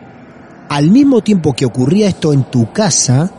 al 0.69 0.91
mismo 0.91 1.21
tiempo 1.23 1.53
que 1.53 1.67
ocurría 1.67 2.09
esto 2.09 2.33
en 2.33 2.45
tu 2.45 2.73
casa, 2.73 3.31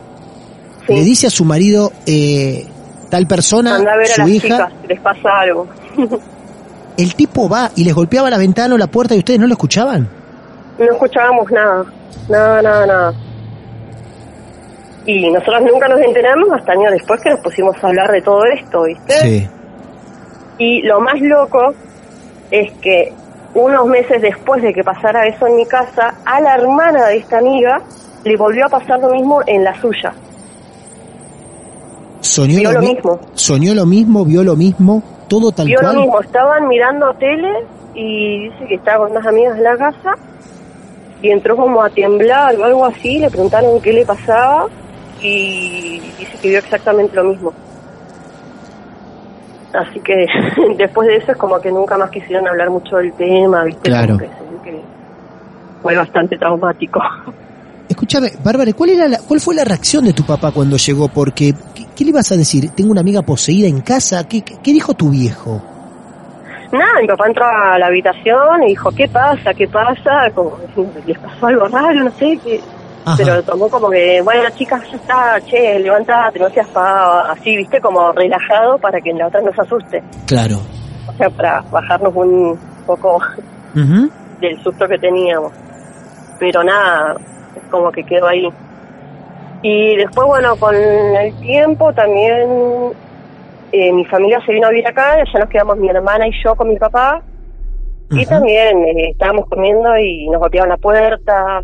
Sí. 0.86 0.94
le 0.94 1.02
dice 1.02 1.26
a 1.26 1.30
su 1.30 1.44
marido, 1.44 1.92
eh, 2.06 2.66
tal 3.10 3.26
persona, 3.26 3.76
Anda 3.76 3.92
a 3.92 3.96
ver 3.96 4.06
a 4.10 4.14
su 4.14 4.20
las 4.22 4.30
hija, 4.30 4.48
chicas, 4.48 4.72
si 4.80 4.86
les 4.88 5.00
pasa 5.00 5.28
algo. 5.40 5.66
el 6.96 7.14
tipo 7.14 7.48
va 7.48 7.70
y 7.76 7.84
les 7.84 7.94
golpeaba 7.94 8.30
la 8.30 8.38
ventana 8.38 8.74
o 8.74 8.78
la 8.78 8.86
puerta 8.86 9.14
y 9.14 9.18
ustedes 9.18 9.40
no 9.40 9.46
lo 9.46 9.52
escuchaban. 9.54 10.08
No 10.78 10.84
escuchábamos 10.84 11.50
nada, 11.50 11.84
nada, 12.28 12.62
nada, 12.62 12.86
nada. 12.86 13.14
Y 15.06 15.30
nosotros 15.30 15.62
nunca 15.72 15.88
nos 15.88 16.00
enteramos 16.00 16.48
hasta 16.52 16.72
años 16.72 16.92
después 16.92 17.20
que 17.22 17.30
nos 17.30 17.40
pusimos 17.40 17.74
a 17.82 17.86
hablar 17.88 18.10
de 18.10 18.22
todo 18.22 18.44
esto, 18.44 18.82
¿viste? 18.84 19.14
Sí. 19.20 19.48
Y 20.60 20.82
lo 20.82 21.00
más 21.00 21.18
loco 21.20 21.72
es 22.50 22.70
que 22.82 23.12
unos 23.54 23.86
meses 23.86 24.20
después 24.22 24.62
de 24.62 24.72
que 24.74 24.84
pasara 24.84 25.26
eso 25.26 25.46
en 25.46 25.56
mi 25.56 25.64
casa, 25.66 26.14
a 26.24 26.40
la 26.40 26.54
hermana 26.54 27.06
de 27.06 27.16
esta 27.16 27.38
amiga 27.38 27.80
le 28.24 28.36
volvió 28.36 28.66
a 28.66 28.68
pasar 28.68 29.00
lo 29.00 29.08
mismo 29.10 29.40
en 29.46 29.64
la 29.64 29.74
suya. 29.80 30.12
Soñó 32.20 32.58
Vio 32.60 32.72
lo 32.72 32.80
mi- 32.80 32.86
mismo. 32.94 33.20
Soñó 33.34 33.74
lo 33.74 33.86
mismo, 33.86 34.24
vio 34.24 34.44
lo 34.44 34.54
mismo, 34.54 35.02
todo 35.28 35.50
tal 35.50 35.66
Vio 35.66 35.80
cual. 35.80 35.94
lo 35.96 36.00
mismo, 36.02 36.20
estaban 36.20 36.68
mirando 36.68 37.12
tele 37.14 37.50
y 37.94 38.50
dice 38.50 38.66
que 38.68 38.74
estaba 38.74 39.04
con 39.04 39.12
unas 39.12 39.26
amigas 39.26 39.56
en 39.56 39.64
la 39.64 39.76
casa 39.78 40.14
y 41.22 41.30
entró 41.30 41.56
como 41.56 41.82
a 41.82 41.88
temblar 41.90 42.54
o 42.56 42.64
algo 42.64 42.84
así, 42.84 43.18
le 43.18 43.30
preguntaron 43.30 43.80
qué 43.80 43.92
le 43.92 44.04
pasaba 44.04 44.66
y 45.22 46.00
dice 46.18 46.38
que 46.42 46.48
vio 46.50 46.58
exactamente 46.58 47.16
lo 47.16 47.24
mismo. 47.24 47.52
Así 49.72 50.00
que 50.00 50.26
después 50.76 51.08
de 51.08 51.16
eso 51.16 51.32
es 51.32 51.38
como 51.38 51.60
que 51.60 51.70
nunca 51.70 51.96
más 51.96 52.10
quisieron 52.10 52.46
hablar 52.48 52.70
mucho 52.70 52.96
del 52.96 53.12
tema, 53.12 53.64
¿viste? 53.64 53.88
Claro. 53.90 54.18
Que 54.18 54.28
que 54.64 54.80
fue 55.82 55.96
bastante 55.96 56.36
traumático. 56.36 57.00
Escúchame, 57.88 58.30
Bárbara, 58.44 58.72
¿cuál, 58.72 58.90
era 58.90 59.08
la, 59.08 59.18
¿cuál 59.18 59.40
fue 59.40 59.54
la 59.54 59.64
reacción 59.64 60.04
de 60.04 60.12
tu 60.12 60.24
papá 60.24 60.52
cuando 60.52 60.76
llegó? 60.76 61.08
Porque, 61.08 61.54
¿qué, 61.74 61.86
qué 61.96 62.04
le 62.04 62.10
ibas 62.10 62.30
a 62.30 62.36
decir? 62.36 62.70
¿Tengo 62.70 62.92
una 62.92 63.00
amiga 63.00 63.22
poseída 63.22 63.66
en 63.66 63.80
casa? 63.80 64.26
¿Qué, 64.28 64.42
qué, 64.42 64.56
qué 64.62 64.72
dijo 64.72 64.94
tu 64.94 65.10
viejo? 65.10 65.60
Nada, 66.72 67.00
mi 67.00 67.08
papá 67.08 67.26
entró 67.26 67.44
a 67.44 67.78
la 67.78 67.86
habitación 67.86 68.62
y 68.64 68.68
dijo, 68.68 68.92
¿qué 68.92 69.08
pasa? 69.08 69.52
¿Qué 69.54 69.66
pasa? 69.66 70.30
Como, 70.34 70.56
¿les 71.04 71.18
pasó 71.18 71.46
algo 71.48 71.66
raro? 71.66 72.04
No 72.04 72.10
sé, 72.12 72.38
qué 72.44 72.60
Ajá. 73.04 73.16
pero 73.16 73.36
lo 73.36 73.42
tomó 73.42 73.68
como 73.68 73.90
que, 73.90 74.20
bueno, 74.22 74.48
chicas, 74.50 74.82
ya 74.90 74.96
está, 74.96 75.40
che, 75.46 75.78
levantate, 75.78 76.38
no 76.38 76.50
seas 76.50 76.68
pava, 76.68 77.32
así, 77.32 77.56
viste, 77.56 77.80
como 77.80 78.12
relajado 78.12 78.78
para 78.78 79.00
que 79.00 79.12
la 79.12 79.28
otra 79.28 79.40
no 79.40 79.52
se 79.52 79.60
asuste. 79.62 80.02
Claro. 80.26 80.56
O 81.08 81.12
sea, 81.14 81.30
para 81.30 81.62
bajarnos 81.70 82.14
un 82.14 82.58
poco 82.86 83.20
del 84.40 84.62
susto 84.62 84.86
que 84.86 84.98
teníamos. 84.98 85.52
Pero 86.38 86.62
nada, 86.62 87.16
es 87.56 87.62
como 87.70 87.90
que 87.90 88.04
quedó 88.04 88.28
ahí. 88.28 88.48
Y 89.62 89.96
después, 89.96 90.26
bueno, 90.26 90.56
con 90.56 90.74
el 90.74 91.34
tiempo 91.40 91.92
también 91.92 92.92
eh, 93.72 93.92
mi 93.92 94.04
familia 94.06 94.40
se 94.44 94.52
vino 94.52 94.66
a 94.66 94.70
vivir 94.70 94.86
acá, 94.88 95.16
ya 95.32 95.38
nos 95.38 95.48
quedamos 95.48 95.76
mi 95.78 95.88
hermana 95.88 96.26
y 96.26 96.32
yo 96.42 96.54
con 96.56 96.68
mi 96.68 96.76
papá. 96.76 97.22
Y 98.12 98.26
también 98.26 98.76
eh, 98.78 99.10
estábamos 99.10 99.48
comiendo 99.48 99.96
y 99.96 100.28
nos 100.28 100.40
golpeaban 100.40 100.70
la 100.70 100.76
puerta. 100.76 101.62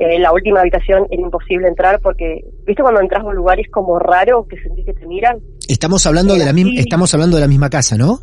Eh, 0.00 0.18
la 0.18 0.32
última 0.32 0.60
habitación 0.60 1.06
era 1.10 1.22
imposible 1.22 1.68
entrar 1.68 2.00
porque, 2.02 2.40
¿viste 2.66 2.82
cuando 2.82 3.00
entras 3.00 3.22
a 3.22 3.26
un 3.26 3.36
lugar 3.36 3.58
y 3.58 3.62
es 3.62 3.70
como 3.70 3.98
raro 3.98 4.46
que 4.48 4.56
sentís 4.62 4.84
que 4.86 4.94
te 4.94 5.06
miran? 5.06 5.38
Estamos 5.68 6.04
hablando 6.06 6.34
de 6.34 6.44
la 6.44 6.52
misma, 6.52 6.70
Sí. 6.72 6.78
estamos 6.80 7.12
hablando 7.14 7.36
de 7.36 7.42
la 7.42 7.48
misma 7.48 7.70
casa, 7.70 7.96
¿no? 7.96 8.18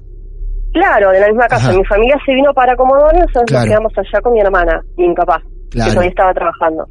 Claro, 0.73 1.11
de 1.11 1.19
la 1.21 1.27
misma 1.27 1.47
casa. 1.47 1.69
Ajá. 1.69 1.77
Mi 1.77 1.85
familia 1.85 2.15
se 2.25 2.33
vino 2.35 2.53
para 2.53 2.75
Comodoro, 2.75 3.13
nosotros 3.13 3.43
Claro. 3.47 3.65
nos 3.65 3.69
quedamos 3.69 3.93
allá 3.97 4.21
con 4.21 4.33
mi 4.33 4.41
hermana 4.41 4.81
y 4.97 5.07
mi 5.07 5.15
papá, 5.15 5.41
que 5.41 5.69
Claro. 5.77 5.91
todavía 5.91 6.09
estaba 6.09 6.33
trabajando. 6.33 6.87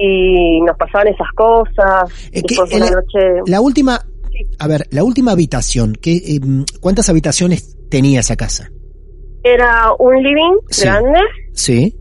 Y 0.00 0.60
nos 0.62 0.76
pasaban 0.76 1.08
esas 1.08 1.28
cosas. 1.34 2.30
Es 2.32 2.42
que 2.44 2.54
en 2.76 2.80
la- 2.80 2.90
noche... 2.90 3.42
La 3.46 3.60
última, 3.60 3.98
Sí. 4.30 4.44
a 4.58 4.68
ver, 4.68 4.82
la 4.90 5.02
última 5.04 5.32
habitación, 5.32 5.94
¿qué, 6.00 6.16
eh, 6.16 6.40
¿cuántas 6.80 7.08
habitaciones 7.08 7.76
tenía 7.90 8.20
esa 8.20 8.36
casa? 8.36 8.70
Era 9.42 9.92
un 9.98 10.16
living 10.22 10.58
Sí. 10.70 10.84
grande, 10.84 11.20
Sí. 11.52 11.97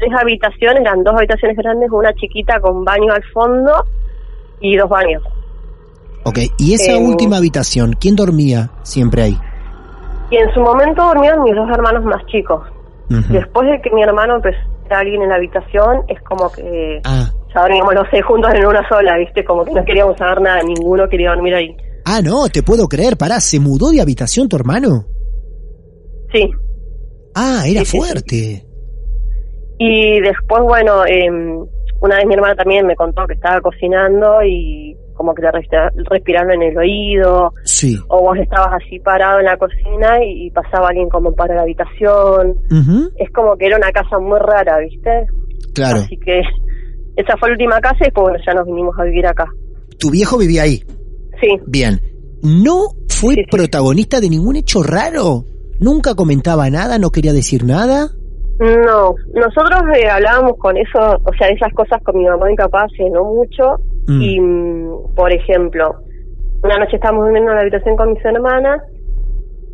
Tres 0.00 0.12
habitaciones, 0.20 0.80
eran 0.80 1.04
dos 1.04 1.14
habitaciones 1.14 1.56
grandes, 1.56 1.88
una 1.92 2.12
chiquita 2.14 2.58
con 2.60 2.84
baño 2.84 3.12
al 3.12 3.22
fondo 3.32 3.72
y 4.60 4.76
dos 4.76 4.88
baños. 4.88 5.22
Ok, 6.24 6.38
y 6.58 6.74
esa 6.74 6.92
Eh, 6.92 6.98
última 6.98 7.36
habitación, 7.36 7.94
¿quién 7.98 8.16
dormía 8.16 8.70
siempre 8.82 9.22
ahí? 9.22 9.38
Y 10.30 10.36
en 10.36 10.52
su 10.52 10.60
momento 10.60 11.02
dormían 11.02 11.42
mis 11.42 11.54
dos 11.54 11.68
hermanos 11.70 12.04
más 12.04 12.24
chicos. 12.26 12.62
Después 13.08 13.68
de 13.68 13.80
que 13.82 13.90
mi 13.90 14.02
hermano 14.02 14.36
empezó 14.36 14.58
a 14.90 14.98
alguien 14.98 15.22
en 15.22 15.28
la 15.30 15.36
habitación, 15.36 16.02
es 16.08 16.20
como 16.22 16.50
que 16.52 17.00
Ah, 17.04 17.28
ya 17.54 17.60
dormíamos 17.62 17.94
los 17.94 18.06
seis 18.10 18.24
juntos 18.24 18.52
en 18.54 18.64
una 18.66 18.88
sola, 18.88 19.16
¿viste? 19.18 19.44
Como 19.44 19.64
que 19.64 19.72
no 19.72 19.84
queríamos 19.84 20.16
saber 20.16 20.40
nada, 20.40 20.62
ninguno 20.62 21.08
quería 21.08 21.30
dormir 21.30 21.54
ahí. 21.54 21.76
ah, 22.04 22.20
no, 22.22 22.48
te 22.48 22.62
puedo 22.62 22.86
creer, 22.88 23.16
pará, 23.16 23.40
¿se 23.40 23.58
mudó 23.60 23.90
de 23.90 24.00
habitación 24.00 24.48
tu 24.48 24.56
hermano? 24.56 25.04
Sí. 26.32 26.48
Ah, 27.34 27.62
era 27.66 27.80
Sí, 27.84 27.86
sí, 27.86 27.98
sí. 28.28 28.62
Y 29.82 30.20
después, 30.20 30.62
bueno, 30.62 31.06
em, 31.06 31.56
una 32.02 32.16
vez 32.16 32.26
mi 32.26 32.34
hermana 32.34 32.54
también 32.54 32.86
me 32.86 32.94
contó 32.94 33.26
que 33.26 33.32
estaba 33.32 33.62
cocinando 33.62 34.42
y 34.44 34.94
como 35.14 35.34
que 35.34 35.40
le 35.40 35.50
respira- 35.52 35.90
respiraron 36.10 36.52
en 36.52 36.62
el 36.70 36.76
oído, 36.78 37.52
Sí. 37.64 37.96
o 38.08 38.20
vos 38.20 38.36
estabas 38.38 38.82
así 38.82 38.98
parado 39.00 39.38
en 39.40 39.46
la 39.46 39.56
cocina 39.56 40.22
y, 40.22 40.46
y 40.46 40.50
pasaba 40.50 40.88
alguien 40.88 41.08
como 41.08 41.32
para 41.34 41.54
la 41.54 41.62
habitación. 41.62 42.56
Es 43.16 43.30
como 43.32 43.56
que 43.56 43.66
era 43.66 43.78
una 43.78 43.90
casa 43.90 44.18
muy 44.18 44.38
rara, 44.38 44.78
¿viste? 44.80 45.26
Claro. 45.74 46.00
Así 46.00 46.16
que 46.18 46.40
esa 47.16 47.36
fue 47.38 47.48
la 47.48 47.52
última 47.54 47.80
casa 47.80 47.96
y 48.00 48.04
después, 48.04 48.22
bueno, 48.24 48.38
ya 48.46 48.52
nos 48.54 48.66
vinimos 48.66 48.98
a 48.98 49.04
vivir 49.04 49.26
acá. 49.26 49.46
Tu 49.98 50.10
viejo 50.10 50.36
vivía 50.36 50.62
ahí. 50.64 50.82
Sí, 51.40 51.48
Bien. 51.66 52.00
¿No 52.42 52.88
fue 53.08 53.34
Sí, 53.34 53.40
sí. 53.44 53.46
protagonista 53.50 54.20
de 54.20 54.28
ningún 54.30 54.56
hecho 54.56 54.82
raro? 54.82 55.44
¿Nunca 55.78 56.14
comentaba 56.14 56.68
nada? 56.70 56.98
¿No 56.98 57.10
quería 57.10 57.32
decir 57.34 57.64
nada? 57.64 58.10
No, 58.60 59.14
nosotros 59.32 59.80
eh, 59.96 60.06
hablábamos 60.06 60.58
con 60.58 60.76
eso, 60.76 60.98
o 60.98 61.32
sea, 61.38 61.48
esas 61.48 61.72
cosas 61.72 62.02
con 62.02 62.18
mi 62.18 62.26
mamá 62.26 62.52
y 62.52 62.56
hace 62.60 63.08
no 63.10 63.24
mucho. 63.24 63.76
Mm. 64.06 64.20
Y, 64.20 64.40
mm, 64.40 65.14
por 65.14 65.32
ejemplo, 65.32 65.96
una 66.62 66.76
noche 66.76 66.96
estábamos 66.96 67.24
durmiendo 67.24 67.52
en 67.52 67.56
la 67.56 67.62
habitación 67.62 67.96
con 67.96 68.12
mis 68.12 68.22
hermanas 68.22 68.82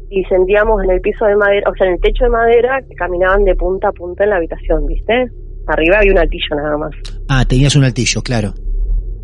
y 0.08 0.22
sentíamos 0.26 0.84
en 0.84 0.90
el 0.90 1.00
piso 1.00 1.24
de 1.24 1.34
madera, 1.34 1.68
o 1.68 1.74
sea, 1.74 1.88
en 1.88 1.94
el 1.94 2.00
techo 2.00 2.24
de 2.24 2.30
madera, 2.30 2.80
que 2.88 2.94
caminaban 2.94 3.44
de 3.44 3.56
punta 3.56 3.88
a 3.88 3.92
punta 3.92 4.22
en 4.22 4.30
la 4.30 4.36
habitación, 4.36 4.86
¿viste? 4.86 5.30
Arriba 5.66 5.98
había 5.98 6.12
un 6.12 6.18
altillo 6.18 6.54
nada 6.54 6.78
más. 6.78 6.92
Ah, 7.28 7.44
tenías 7.44 7.74
un 7.74 7.82
altillo, 7.82 8.22
claro. 8.22 8.50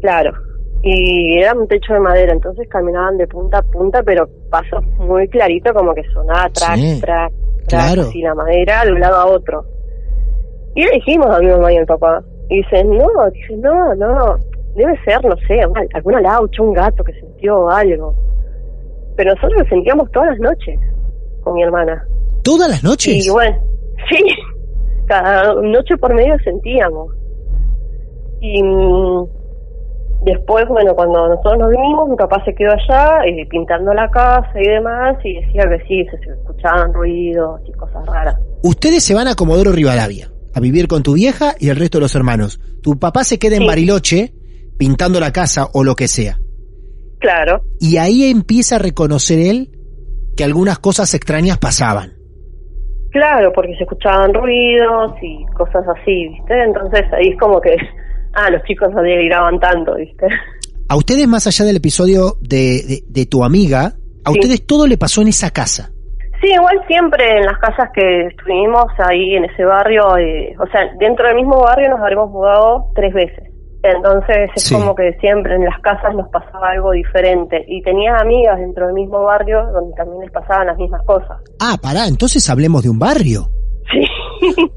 Claro. 0.01 0.33
Y 0.83 1.39
era 1.39 1.55
un 1.55 1.69
techo 1.69 1.93
de 1.93 2.01
madera, 2.01 2.33
entonces 2.33 2.69
caminaban 2.69 3.17
de 3.17 3.29
punta 3.29 3.59
a 3.59 3.63
punta, 3.63 4.03
pero 4.03 4.29
pasos 4.51 4.85
muy 4.99 5.29
clarito, 5.29 5.73
como 5.73 5.95
que 5.95 6.03
sonaba 6.13 6.49
track, 6.49 6.75
Sí, 6.75 7.01
track, 7.01 7.31
track, 7.31 7.33
claro. 7.77 8.03
así 8.03 8.21
la 8.21 8.35
madera 8.35 8.85
de 8.85 8.93
un 8.93 9.01
lado 9.01 9.17
a 9.17 9.27
otro. 9.27 9.65
Y 10.75 10.85
le 10.85 10.91
dijimos 10.93 11.27
a 11.31 11.39
mi 11.41 11.49
mamá 11.49 11.73
y 11.73 11.77
a 11.77 11.81
mi 11.81 11.87
papá. 11.87 12.23
Y 12.49 12.57
dicen, 12.59 12.91
no, 12.91 13.09
dice, 13.33 13.57
no, 13.57 13.95
no, 13.95 14.37
debe 14.75 14.99
ser, 15.05 15.25
no 15.25 15.37
sé, 15.49 15.61
alguna 15.95 16.21
laucha, 16.21 16.63
un 16.63 16.73
gato 16.73 17.05
que 17.05 17.13
sintió 17.15 17.69
algo. 17.69 18.15
Pero 19.17 19.35
nosotros 19.35 19.63
lo 19.63 19.69
sentíamos 19.69 20.11
todas 20.11 20.31
las 20.31 20.39
noches 20.39 20.79
con 21.43 21.55
mi 21.55 21.63
hermana. 21.63 22.07
¿Todas 22.43 22.69
las 22.69 22.83
noches? 22.83 23.27
Y 23.27 23.31
bueno, 23.31 23.57
sí, 24.11 24.25
cada 25.07 25.55
noche 25.55 25.97
por 25.97 26.15
medio 26.15 26.37
sentíamos. 26.45 27.15
Y 28.41 28.63
mm, 28.63 29.27
después, 30.25 30.67
bueno, 30.69 30.95
cuando 30.95 31.29
nosotros 31.29 31.59
nos 31.59 31.71
vinimos, 31.71 32.09
mi 32.09 32.17
papá 32.17 32.43
se 32.45 32.55
quedó 32.55 32.73
allá 32.73 33.25
eh, 33.27 33.47
pintando 33.49 33.93
la 33.95 34.11
casa 34.11 34.53
y 34.55 34.69
demás, 34.69 35.17
y 35.25 35.35
decía 35.35 35.65
que 35.69 35.79
sí, 35.87 36.05
se, 36.11 36.19
se 36.19 36.33
escuchaban 36.33 36.93
ruidos 36.93 37.61
y 37.67 37.73
cosas 37.73 38.05
raras. 38.07 38.37
Ustedes 38.63 39.03
se 39.05 39.15
van 39.15 39.29
a 39.29 39.35
Comodoro 39.35 39.73
Rivadavia 39.73 40.29
a 40.55 40.61
vivir 40.61 40.87
con 40.89 41.03
tu 41.03 41.15
vieja 41.15 41.55
y 41.59 41.69
el 41.71 41.77
resto 41.77 41.99
de 41.99 42.03
los 42.03 42.15
hermanos. 42.15 42.61
Tu 42.83 42.99
papá 42.99 43.25
se 43.25 43.39
queda 43.39 43.57
en 43.57 43.63
Sí. 43.63 43.69
Bariloche 43.69 44.33
pintando 44.79 45.19
la 45.21 45.33
casa 45.33 45.69
o 45.73 45.85
lo 45.85 45.95
que 45.95 46.09
sea. 46.09 46.39
Claro, 47.21 47.63
Y 47.79 47.99
ahí 47.99 48.25
empieza 48.31 48.77
a 48.77 48.79
reconocer 48.81 49.39
él 49.39 49.71
que 50.37 50.43
algunas 50.45 50.79
cosas 50.81 51.15
extrañas 51.15 51.59
pasaban. 51.59 52.15
claro, 53.11 53.53
porque 53.55 53.77
se 53.77 53.83
escuchaban 53.85 54.33
ruidos 54.35 55.13
y 55.23 55.45
cosas 55.57 55.85
así, 55.87 56.29
¿viste? 56.29 56.63
Entonces 56.65 57.03
ahí 57.13 57.29
es 57.29 57.39
como 57.39 57.61
que, 57.61 57.77
ah, 58.35 58.51
los 58.51 58.63
chicos 58.65 58.89
no 58.95 59.03
deliraban 59.03 59.59
tanto, 59.61 59.95
¿viste? 59.97 60.27
A 60.89 60.97
ustedes, 60.97 61.27
más 61.27 61.47
allá 61.47 61.65
del 61.65 61.77
episodio 61.77 62.37
de, 62.41 62.83
de- 62.87 63.03
de 63.09 63.27
tu 63.27 63.45
amiga, 63.45 63.95
a 64.25 64.31
Sí. 64.31 64.39
ustedes 64.39 64.67
todo 64.67 64.87
le 64.87 64.99
pasó 64.99 65.23
en 65.23 65.29
esa 65.29 65.51
casa. 65.51 65.91
Sí, 66.41 66.49
igual 66.53 66.81
siempre 66.89 67.39
en 67.39 67.45
las 67.47 67.57
casas 67.59 67.91
que 67.95 68.27
estuvimos 68.27 68.87
ahí 68.99 69.35
en 69.37 69.45
ese 69.45 69.65
barrio, 69.65 70.17
eh, 70.19 70.55
o 70.59 70.67
sea, 70.73 70.83
dentro 70.99 71.27
del 71.29 71.37
mismo 71.37 71.61
barrio 71.63 71.89
nos 71.91 72.01
habremos 72.01 72.31
mudado 72.31 72.87
tres 72.97 73.15
veces. 73.15 73.45
Entonces 73.85 74.49
es 74.57 74.63
Sí. 74.65 74.75
como 74.75 74.95
que 74.95 75.13
siempre 75.21 75.55
en 75.55 75.65
las 75.65 75.79
casas 75.81 76.15
nos 76.15 76.29
pasaba 76.31 76.71
algo 76.71 76.91
diferente. 76.93 77.65
Y 77.69 77.81
tenía 77.83 78.17
amigas 78.17 78.59
dentro 78.59 78.87
del 78.87 78.95
mismo 78.95 79.23
barrio 79.23 79.65
donde 79.73 79.95
también 79.97 80.21
les 80.23 80.31
pasaban 80.33 80.67
las 80.67 80.77
mismas 80.77 81.03
cosas. 81.05 81.39
Ah, 81.61 81.77
pará, 81.81 82.07
entonces 82.09 82.49
hablemos 82.51 82.83
de 82.83 82.91
un 82.91 82.99
barrio. 82.99 83.49
Sí. 83.93 84.05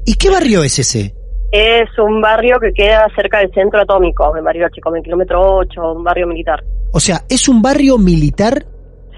¿Y 0.06 0.14
qué 0.14 0.30
barrio 0.30 0.62
es 0.62 0.78
ese? 0.78 1.14
Es 1.56 1.98
un 1.98 2.20
barrio 2.20 2.58
que 2.60 2.72
queda 2.72 3.06
cerca 3.14 3.38
del 3.38 3.52
centro 3.52 3.80
atómico, 3.80 4.36
en 4.36 4.44
Bariloche, 4.44 4.80
como 4.80 4.96
en 4.96 5.02
kilómetro 5.02 5.56
8, 5.58 5.92
un 5.92 6.04
barrio 6.04 6.26
militar. 6.26 6.62
O 6.92 7.00
sea, 7.00 7.20
es 7.28 7.48
un 7.48 7.62
barrio 7.62 7.98
militar 7.98 8.64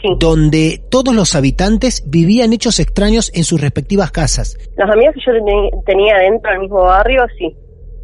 Sí. 0.01 0.15
donde 0.21 0.81
todos 0.91 1.13
los 1.13 1.35
habitantes 1.35 2.05
vivían 2.07 2.53
hechos 2.53 2.79
extraños 2.79 3.33
en 3.35 3.43
sus 3.43 3.61
respectivas 3.61 4.13
casas. 4.13 4.57
Las 4.77 4.89
amigas 4.91 5.13
que 5.15 5.21
yo 5.27 5.33
tenía 5.85 6.19
dentro 6.19 6.53
del 6.53 6.61
mismo 6.61 6.85
barrio, 6.85 7.27
sí, 7.37 7.53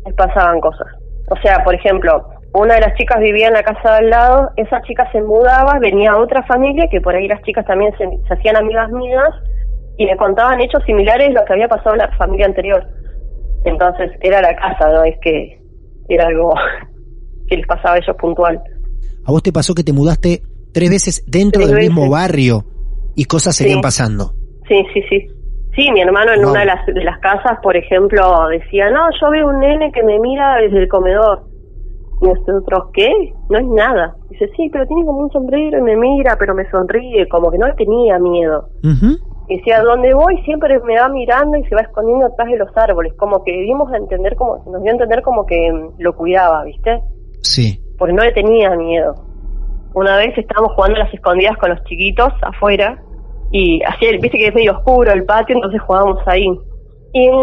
les 0.05 0.15
pasaban 0.15 0.61
cosas. 0.61 0.89
O 1.31 1.37
sea, 1.41 1.63
por 1.63 1.73
ejemplo, 1.73 2.27
una 2.53 2.75
de 2.75 2.81
las 2.81 2.95
chicas 2.97 3.21
vivía 3.21 3.47
en 3.47 3.53
la 3.55 3.63
casa 3.63 3.93
de 3.93 3.97
al 3.99 4.11
lado, 4.11 4.51
esa 4.57 4.83
chica 4.83 5.09
se 5.13 5.23
mudaba, 5.23 5.79
venía 5.79 6.17
otra 6.17 6.43
familia, 6.43 6.89
que 6.91 7.01
por 7.01 7.15
ahí 7.15 7.29
las 7.29 7.41
chicas 7.43 7.65
también 7.65 7.93
se, 7.97 8.05
se 8.27 8.35
hacían 8.35 8.57
amigas 8.57 8.91
mías, 8.91 9.31
y 9.97 10.07
me 10.07 10.17
contaban 10.17 10.61
hechos 10.61 10.83
similares 10.85 11.29
a 11.29 11.41
lo 11.41 11.45
que 11.45 11.53
había 11.53 11.69
pasado 11.69 11.95
en 11.95 12.01
la 12.01 12.17
familia 12.17 12.47
anterior. 12.47 12.85
Entonces, 13.65 14.11
era 14.21 14.41
la 14.43 14.55
casa, 14.57 14.89
no 14.93 15.05
es 15.05 15.17
que 15.23 15.59
era 16.09 16.27
algo 16.27 16.55
que 17.49 17.57
les 17.57 17.67
pasaba 17.67 17.95
a 17.95 17.99
ellos 17.99 18.17
puntual. 18.19 18.61
A 19.27 19.31
vos 19.33 19.43
te 19.43 19.53
pasó 19.53 19.75
que 19.75 19.83
te 19.85 19.93
mudaste 19.93 20.43
tres 20.73 20.91
veces 20.91 21.25
dentro 21.27 21.63
Tres 21.63 21.73
del 21.75 21.81
mismo 21.87 22.11
barrio 22.11 22.65
y 23.17 23.25
cosas 23.25 23.57
seguían 23.57 23.79
Sí. 23.79 23.83
pasando. 23.83 24.33
Sí, 24.69 24.85
sí, 24.93 25.03
sí. 25.09 25.27
Sí, 25.77 25.91
mi 25.93 26.01
hermano 26.03 26.33
en 26.33 26.43
Wow. 26.43 26.51
una 26.51 26.61
de 26.61 26.67
las, 26.67 26.87
de 26.87 27.03
las 27.05 27.19
casas, 27.21 27.59
por 27.63 27.77
ejemplo, 27.77 28.21
decía, 28.49 28.91
no, 28.91 29.01
yo 29.21 29.31
veo 29.31 29.49
un 29.49 29.59
nene 29.61 29.91
que 29.93 30.03
me 30.05 30.19
mira 30.21 30.57
desde 30.61 30.79
el 30.83 30.89
comedor. 30.89 31.43
Y 32.23 32.27
nosotros, 32.29 32.91
¿qué? 32.93 33.11
No 33.51 33.59
es 33.59 33.67
nada. 33.67 34.15
Dice, 34.31 34.49
sí, 34.57 34.69
pero 34.73 34.87
tiene 34.87 35.05
como 35.05 35.19
un 35.21 35.31
sombrero 35.31 35.79
y 35.79 35.83
me 35.83 35.97
mira, 35.97 36.37
pero 36.39 36.55
me 36.55 36.69
sonríe, 36.71 37.27
como 37.29 37.51
que 37.51 37.59
no 37.59 37.67
tenía 37.77 38.19
miedo. 38.21 38.69
Ujú. 38.85 39.19
Y 39.49 39.59
decía, 39.59 39.83
donde 39.83 40.15
voy 40.15 40.43
siempre 40.45 40.79
me 40.81 40.99
va 40.99 41.09
mirando 41.09 41.59
y 41.59 41.65
se 41.65 41.75
va 41.75 41.83
escondiendo 41.83 42.27
atrás 42.27 42.49
de 42.49 42.57
los 42.57 42.75
árboles, 42.77 43.13
como 43.15 43.45
que 43.45 43.53
dimos 43.53 43.93
a 43.93 43.99
entender, 43.99 44.37
como 44.37 44.57
nos 44.71 44.83
dio 44.83 44.91
a 44.91 44.95
entender 44.95 45.23
como 45.23 45.45
que 45.45 45.71
mm, 45.71 45.95
lo 45.99 46.17
cuidaba, 46.17 46.65
¿viste? 46.65 47.01
Sí. 47.43 47.79
porque 47.99 48.15
no 48.15 48.25
le 48.25 48.33
tenía 48.33 48.71
miedo. 48.71 49.15
Una 49.95 50.17
vez 50.17 50.37
estábamos 50.37 50.73
jugando 50.75 50.97
a 50.97 51.05
las 51.05 51.15
escondidas 51.15 51.57
con 51.59 51.71
los 51.71 51.85
chiquitos 51.85 52.33
afuera 52.43 52.99
y 53.53 53.83
así, 53.83 54.07
viste 54.19 54.39
que 54.39 54.47
es 54.49 54.55
medio 54.55 54.73
oscuro 54.73 55.13
el 55.13 55.25
patio, 55.25 55.55
entonces 55.55 55.81
jugábamos 55.83 56.19
ahí. 56.27 56.47
Y 57.13 57.27
en, 57.27 57.35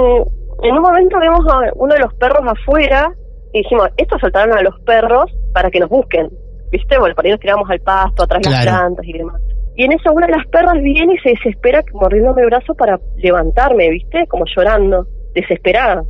en 0.64 0.76
un 0.76 0.82
momento 0.82 1.18
vemos 1.20 1.46
a 1.50 1.72
uno 1.76 1.94
de 1.94 2.00
los 2.00 2.14
perros 2.16 2.42
afuera 2.46 3.14
y 3.54 3.60
dijimos, 3.60 3.90
estos 3.96 4.20
soltaron 4.20 4.58
a 4.58 4.62
los 4.62 4.80
perros 4.82 5.32
para 5.54 5.70
que 5.70 5.80
nos 5.80 5.90
busquen, 5.90 6.30
viste, 6.72 6.98
bueno, 6.98 7.14
por 7.16 7.26
ahí 7.26 7.32
nos 7.32 7.40
tiramos 7.40 7.70
al 7.70 7.80
pasto, 7.80 8.24
atrás 8.24 8.42
de 8.42 8.50
las 8.50 8.66
plantas 8.66 9.06
y 9.06 9.14
demás. 9.14 9.42
Y 9.76 9.86
en 9.86 9.94
eso 9.94 10.12
una 10.12 10.28
de 10.28 10.34
las 10.34 10.46
perras 10.48 10.82
viene 10.82 11.14
y 11.14 11.18
se 11.20 11.30
desespera 11.30 11.84
mordiéndome 11.94 12.42
el 12.42 12.48
brazo 12.48 12.74
para 12.76 13.00
levantarme, 13.18 13.90
viste, 13.90 14.28
como 14.28 14.46
llorando, 14.46 15.08
desesperada, 15.34 16.04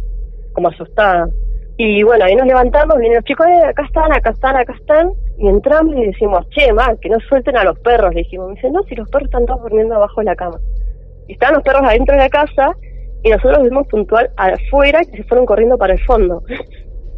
como 0.54 0.69
asustada. 0.69 1.30
Y 1.78 2.04
bueno, 2.04 2.26
ahí 2.26 2.36
nos 2.36 2.47
levantamos, 2.47 2.97
vienen 2.97 3.17
los 3.17 3.26
chicos, 3.26 3.47
eh, 3.47 3.65
acá 3.65 3.84
están, 3.86 4.12
acá 4.13 4.32
están, 4.32 4.56
acá 4.56 4.74
están, 4.74 5.12
y 5.38 5.47
entramos 5.47 5.95
y 5.95 6.06
decimos, 6.06 6.47
che, 6.50 6.71
mal, 6.74 7.00
que 7.00 7.10
no 7.10 7.19
suelten 7.21 7.58
a 7.58 7.63
los 7.63 7.80
perros, 7.80 8.13
le 8.13 8.21
dijimos. 8.21 8.50
Me 8.50 8.56
dice, 8.56 8.69
no, 8.71 8.84
si 8.84 8.95
los 8.95 9.10
perros 9.10 9.26
están 9.26 9.45
todos 9.45 9.62
durmiendo 9.63 9.95
abajo 9.95 10.21
de 10.21 10.26
la 10.26 10.36
cama. 10.36 10.60
Y 11.28 11.34
estaban 11.34 11.56
los 11.56 11.63
perros 11.63 11.84
adentro 11.84 12.15
de 12.15 12.21
la 12.21 12.30
casa, 12.30 12.76
y 13.24 13.30
nosotros 13.30 13.63
vimos 13.63 13.88
puntual 13.88 14.30
afuera 14.38 15.02
que 15.06 15.17
se 15.17 15.24
fueron 15.24 15.45
corriendo 15.45 15.78
para 15.78 15.93
el 15.93 16.00
fondo. 16.02 16.43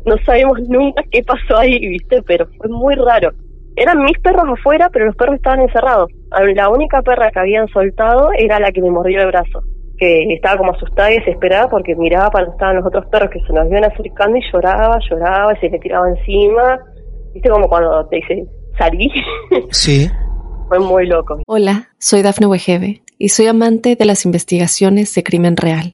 No 0.06 0.17
sabemos 0.25 0.60
nunca 0.67 1.01
qué 1.10 1.23
pasó 1.23 1.58
ahí, 1.58 1.79
¿viste? 1.79 2.21
Pero 2.23 2.45
fue 2.58 2.67
muy 2.67 2.93
raro. 2.95 3.32
Eran 3.77 4.03
mis 4.03 4.19
perros 4.19 4.43
afuera, 4.49 4.89
pero 4.91 5.06
los 5.06 5.15
perros 5.15 5.36
estaban 5.36 5.62
encerrados. 5.62 6.12
La 6.55 6.69
única 6.69 7.01
perra 7.01 7.31
que 7.31 7.39
habían 7.39 7.67
soltado 7.67 8.29
era 8.37 8.59
la 8.59 8.71
que 8.71 8.81
me 8.81 8.89
mordió 8.89 9.21
el 9.21 9.27
brazo, 9.27 9.61
que 9.97 10.23
estaba 10.33 10.57
como 10.57 10.71
asustada 10.71 11.11
y 11.11 11.19
desesperada 11.19 11.69
porque 11.69 11.95
miraba 11.95 12.31
para 12.31 12.45
donde 12.45 12.55
estaban 12.55 12.75
los 12.77 12.85
otros 12.85 13.05
perros 13.07 13.29
que 13.31 13.39
se 13.41 13.53
nos 13.53 13.67
iban 13.67 13.83
acercando 13.85 14.37
y 14.37 14.41
lloraba, 14.51 14.99
lloraba, 15.09 15.53
y 15.53 15.57
se 15.57 15.69
le 15.69 15.79
tiraba 15.79 16.09
encima. 16.09 16.79
¿Viste 17.33 17.49
como 17.49 17.67
cuando 17.67 18.05
te 18.07 18.17
dicen, 18.17 18.47
salí? 18.77 19.11
Sí. 19.71 20.09
fue 20.69 20.79
muy 20.79 21.05
loco. 21.07 21.39
Hola, 21.47 21.89
soy 21.99 22.21
Dafne 22.21 22.47
Wegebe 22.47 23.01
y 23.17 23.29
soy 23.29 23.47
amante 23.47 23.95
de 23.95 24.05
las 24.05 24.25
investigaciones 24.25 25.13
de 25.13 25.23
crimen 25.23 25.55
real. 25.55 25.93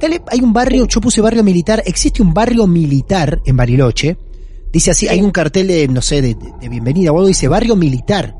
acá 0.00 0.08
le- 0.08 0.22
hay 0.28 0.40
un 0.40 0.52
barrio, 0.52 0.86
yo 0.86 1.00
puse 1.00 1.20
barrio 1.20 1.44
militar. 1.44 1.82
Existe 1.86 2.22
un 2.22 2.32
barrio 2.34 2.66
militar 2.66 3.40
en 3.44 3.56
Bariloche. 3.56 4.16
Dice 4.72 4.92
así, 4.92 5.08
hay 5.08 5.20
un 5.20 5.30
cartel 5.30 5.66
de, 5.66 5.88
no 5.88 6.00
sé, 6.00 6.22
de, 6.22 6.36
bienvenida 6.68 7.12
o 7.12 7.16
algo. 7.16 7.28
Dice 7.28 7.48
barrio 7.48 7.76
militar, 7.76 8.34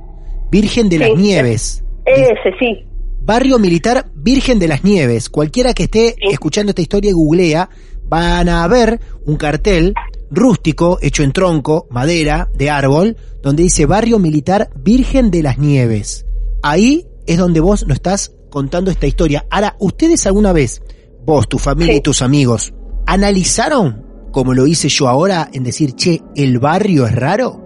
Virgen 0.50 0.88
de 0.88 0.98
las. 0.98 1.10
Nieves. 1.16 1.84
Ese 2.06 2.56
sí, 2.58 2.84
Barrio 3.22 3.58
Militar 3.58 4.10
Virgen 4.14 4.58
de 4.58 4.66
las 4.68 4.82
Nieves. 4.82 5.28
Cualquiera 5.28 5.74
que 5.74 5.84
esté 5.84 6.16
Sí. 6.18 6.28
escuchando 6.32 6.70
esta 6.70 6.82
historia 6.82 7.10
y 7.10 7.14
googlea, 7.14 7.68
van 8.08 8.48
a 8.48 8.66
ver 8.66 8.98
un 9.26 9.36
cartel 9.36 9.94
rústico, 10.30 10.98
hecho 11.02 11.22
en 11.22 11.32
tronco, 11.32 11.86
madera, 11.90 12.48
de 12.54 12.70
árbol, 12.70 13.16
donde 13.42 13.62
dice 13.64 13.86
Barrio 13.86 14.18
Militar 14.18 14.70
Virgen 14.76 15.30
de 15.30 15.42
las 15.42 15.58
Nieves. 15.58 16.24
Ahí 16.62 17.06
es 17.26 17.38
donde 17.38 17.60
vos 17.60 17.86
nos 17.86 17.96
estás 17.96 18.32
contando 18.50 18.90
esta 18.90 19.06
historia. 19.06 19.44
Ahora, 19.50 19.76
¿ustedes 19.78 20.26
alguna 20.26 20.52
vez, 20.52 20.82
vos, 21.24 21.48
tu 21.48 21.58
familia 21.58 21.92
Sí. 21.94 21.98
y 21.98 22.02
tus 22.02 22.22
amigos, 22.22 22.72
analizaron, 23.06 24.04
como 24.32 24.54
lo 24.54 24.66
hice 24.66 24.88
yo 24.88 25.08
ahora, 25.08 25.48
en 25.52 25.64
decir, 25.64 25.92
che, 25.94 26.20
el 26.36 26.58
barrio 26.58 27.06
es 27.06 27.14
raro? 27.14 27.60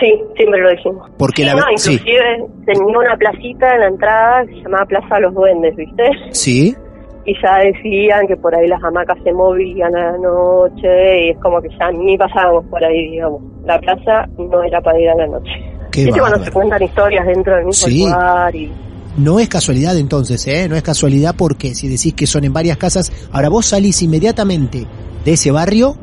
sí, 0.00 0.14
siempre 0.36 0.60
lo 0.60 0.70
dijimos. 0.70 1.10
Porque 1.18 1.42
Sí, 1.42 1.48
la 1.48 1.54
no, 1.56 1.62
sí. 1.74 1.92
inclusive 1.94 2.46
tenía 2.66 2.98
una 2.98 3.16
placita 3.16 3.74
en 3.74 3.80
la 3.80 3.88
entrada 3.88 4.46
que 4.46 4.54
se 4.54 4.60
llamaba 4.62 4.86
Plaza 4.86 5.14
de 5.16 5.20
los 5.22 5.34
Duendes, 5.34 5.74
¿viste? 5.74 6.04
Sí, 6.30 6.76
Y 7.24 7.34
ya 7.42 7.58
decían 7.58 8.26
que 8.28 8.36
por 8.36 8.54
ahí 8.54 8.68
las 8.68 8.82
hamacas 8.82 9.18
se 9.24 9.32
movían 9.32 9.94
a 9.96 10.12
la 10.12 10.18
noche 10.18 11.26
y 11.26 11.30
es 11.30 11.38
como 11.40 11.60
que 11.60 11.68
ya 11.78 11.90
ni 11.90 12.16
pasábamos 12.16 12.64
por 12.70 12.82
ahí, 12.82 13.10
digamos. 13.10 13.42
La 13.64 13.78
plaza 13.80 14.26
no 14.38 14.62
era 14.62 14.80
para 14.80 14.98
ir 15.00 15.10
a 15.10 15.14
la 15.16 15.26
noche. 15.26 15.50
qué 15.92 16.04
¿Viste 16.06 16.20
cuando 16.20 16.42
se 16.44 16.50
cuentan 16.52 16.82
historias 16.82 17.26
dentro 17.26 17.56
del 17.56 17.64
mismo 17.66 17.88
Sí. 17.88 18.04
lugar? 18.04 18.54
Y... 18.56 18.72
No 19.18 19.38
es 19.40 19.48
casualidad 19.48 19.96
entonces, 19.96 20.46
¿eh? 20.46 20.68
No 20.68 20.76
es 20.76 20.82
casualidad 20.82 21.34
porque 21.36 21.74
si 21.74 21.88
decís 21.88 22.14
que 22.14 22.26
son 22.26 22.44
en 22.44 22.52
varias 22.52 22.76
casas, 22.78 23.12
ahora 23.32 23.48
vos 23.48 23.66
salís 23.66 24.00
inmediatamente 24.02 24.86
de 25.24 25.32
ese 25.32 25.50
barrio, 25.50 25.96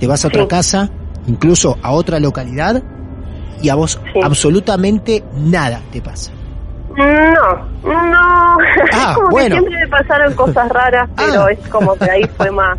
te 0.00 0.06
vas 0.06 0.24
a 0.24 0.28
otra 0.28 0.42
Sí. 0.42 0.48
casa, 0.48 0.90
incluso 1.26 1.76
a 1.82 1.92
otra 1.92 2.18
localidad, 2.20 2.82
y 3.62 3.68
a 3.68 3.74
vos 3.74 4.00
Sí. 4.12 4.20
absolutamente 4.22 5.22
nada 5.36 5.80
te 5.92 6.00
pasa. 6.00 6.32
No, 6.96 7.04
no. 7.84 8.56
Ah, 8.92 9.10
es 9.10 9.16
como 9.16 9.30
bueno. 9.30 9.56
que 9.56 9.60
siempre 9.60 9.78
me 9.84 9.88
pasaron 9.88 10.34
cosas 10.36 10.68
raras, 10.70 11.08
pero 11.16 11.44
Ah. 11.44 11.52
es 11.52 11.68
como 11.68 11.94
que 11.94 12.10
ahí 12.10 12.22
fue 12.36 12.50
más. 12.50 12.78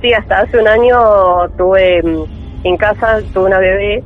Sí, 0.00 0.12
hasta 0.12 0.40
hace 0.40 0.58
un 0.58 0.66
año 0.68 0.98
tuve 1.56 2.02
mm, 2.02 2.66
en 2.66 2.76
casa, 2.76 3.20
tuve 3.32 3.46
una 3.46 3.58
bebé 3.58 4.02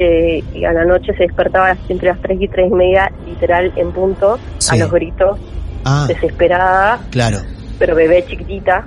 eh, 0.00 0.42
y 0.54 0.64
a 0.64 0.72
la 0.72 0.84
noche 0.84 1.12
se 1.14 1.24
despertaba 1.24 1.76
entre 1.88 2.08
las 2.08 2.20
3 2.20 2.38
y 2.40 2.48
3 2.48 2.70
y 2.70 2.74
media, 2.74 3.12
literal 3.26 3.72
en 3.76 3.92
punto, 3.92 4.38
Sí. 4.58 4.76
a 4.76 4.78
los 4.84 4.90
gritos, 4.92 5.38
Ah, 5.84 6.04
desesperada, 6.08 6.98
claro. 7.10 7.38
pero 7.78 7.94
bebé 7.94 8.24
chiquitita. 8.26 8.84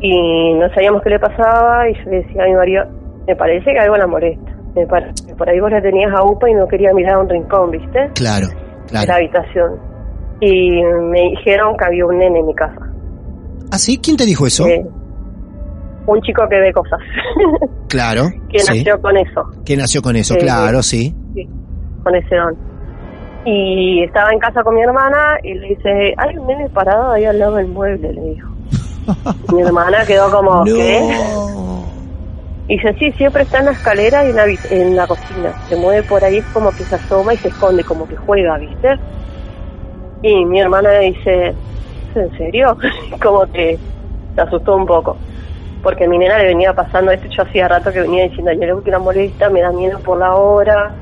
Y 0.00 0.54
no 0.54 0.68
sabíamos 0.74 1.02
qué 1.02 1.10
le 1.10 1.18
pasaba 1.18 1.88
y 1.88 1.94
yo 1.94 2.10
le 2.10 2.16
decía 2.22 2.42
a 2.44 2.46
mi 2.46 2.54
marido, 2.54 2.84
me 3.26 3.34
parece 3.36 3.72
que 3.72 3.78
algo 3.78 3.96
la 3.96 4.06
molesta. 4.06 4.52
Me 4.74 4.86
parece 4.86 5.34
por 5.36 5.48
ahí 5.48 5.60
vos 5.60 5.70
la 5.70 5.80
tenías 5.80 6.12
a 6.14 6.22
UPA 6.24 6.50
y 6.50 6.54
no 6.54 6.66
quería 6.66 6.92
mirar 6.92 7.14
a 7.14 7.18
un 7.20 7.28
rincón, 7.28 7.70
¿viste? 7.70 8.10
Claro, 8.14 8.48
de 8.48 8.54
la 8.92 9.04
claro. 9.04 9.14
habitación. 9.14 9.72
Y 10.40 10.82
me 10.82 11.20
dijeron 11.30 11.76
que 11.76 11.84
había 11.84 12.04
un 12.06 12.18
nene 12.18 12.40
en 12.40 12.46
mi 12.46 12.54
casa. 12.54 12.80
¿Ah, 13.70 13.78
sí? 13.78 13.98
¿Quién 14.02 14.16
te 14.16 14.24
dijo 14.26 14.46
eso? 14.46 14.66
Eh, 14.66 14.84
un 16.06 16.20
chico 16.22 16.42
que 16.50 16.58
ve 16.60 16.72
cosas. 16.72 16.98
Claro, 17.94 18.24
que 18.50 18.58
sí. 18.58 18.78
nació 18.78 19.00
con 19.00 19.16
eso, 19.16 19.44
Que 19.64 19.76
nació 19.76 20.02
con 20.02 20.16
eso, 20.16 20.34
Eh, 20.34 20.38
claro, 20.38 20.82
sí. 20.82 21.14
sí, 21.32 21.48
con 22.02 22.12
ese 22.16 22.34
don. 22.34 22.56
Y 23.44 24.02
estaba 24.02 24.32
en 24.32 24.40
casa 24.40 24.64
con 24.64 24.74
mi 24.74 24.82
hermana 24.82 25.38
y 25.44 25.54
le 25.54 25.68
dice, 25.68 26.12
hay 26.16 26.36
un 26.36 26.44
nene 26.48 26.68
parado 26.70 27.12
ahí 27.12 27.24
al 27.24 27.38
lado 27.38 27.54
del 27.54 27.68
mueble, 27.68 28.12
le 28.12 28.20
dijo. 28.20 28.48
mi 29.54 29.62
hermana 29.62 30.04
quedó 30.04 30.28
como, 30.28 30.64
¿qué? 30.64 31.08
Y 32.66 32.76
dice, 32.78 32.96
sí, 32.98 33.12
siempre 33.12 33.44
está 33.44 33.60
en 33.60 33.66
la 33.66 33.70
escalera 33.70 34.26
y 34.26 34.30
en 34.30 34.36
la, 34.36 34.44
en 34.70 34.96
la 34.96 35.06
cocina. 35.06 35.52
Se 35.68 35.76
mueve 35.76 36.02
por 36.02 36.24
ahí, 36.24 36.38
es 36.38 36.46
como 36.46 36.72
que 36.72 36.82
se 36.82 36.96
asoma 36.96 37.32
y 37.34 37.36
se 37.36 37.46
esconde, 37.48 37.84
como 37.84 38.08
que 38.08 38.16
juega, 38.16 38.58
¿viste? 38.58 38.98
Y 40.22 40.44
mi 40.46 40.58
hermana 40.60 40.98
dice, 40.98 41.50
¿es 41.50 42.16
en 42.16 42.36
serio? 42.36 42.76
como 43.22 43.46
que 43.52 43.78
se 44.34 44.40
asustó 44.40 44.74
un 44.74 44.84
poco. 44.86 45.16
Porque 45.84 46.06
a 46.06 46.08
mi 46.08 46.18
nena 46.18 46.38
le 46.38 46.46
venía 46.46 46.72
pasando 46.72 47.12
esto, 47.12 47.28
yo 47.28 47.44
hacía 47.44 47.68
rato 47.68 47.92
que 47.92 48.00
venía 48.00 48.24
diciendo, 48.24 48.50
yo 48.52 48.74
le 48.74 48.82
que 48.82 48.90
la 48.90 48.98
molesta, 48.98 49.48
me 49.50 49.60
da 49.60 49.70
miedo 49.70 50.00
por 50.00 50.18
la 50.18 50.34
hora 50.34 50.92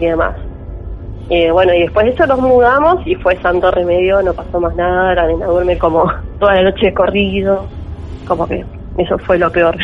y 0.00 0.06
demás. 0.06 0.34
Y 1.30 1.48
bueno, 1.50 1.72
y 1.72 1.82
después 1.82 2.06
de 2.06 2.12
eso 2.12 2.26
nos 2.26 2.40
mudamos 2.40 3.06
y 3.06 3.14
fue 3.14 3.40
santo 3.40 3.70
remedio, 3.70 4.20
no 4.22 4.34
pasó 4.34 4.58
más 4.58 4.74
nada, 4.74 5.14
la 5.14 5.26
nena 5.28 5.46
duerme 5.46 5.78
como 5.78 6.10
toda 6.40 6.54
la 6.54 6.62
noche 6.64 6.86
de 6.86 6.94
corrido, 6.94 7.66
como 8.26 8.46
que 8.48 8.64
eso 8.98 9.16
fue 9.18 9.38
lo 9.38 9.52
peor. 9.52 9.76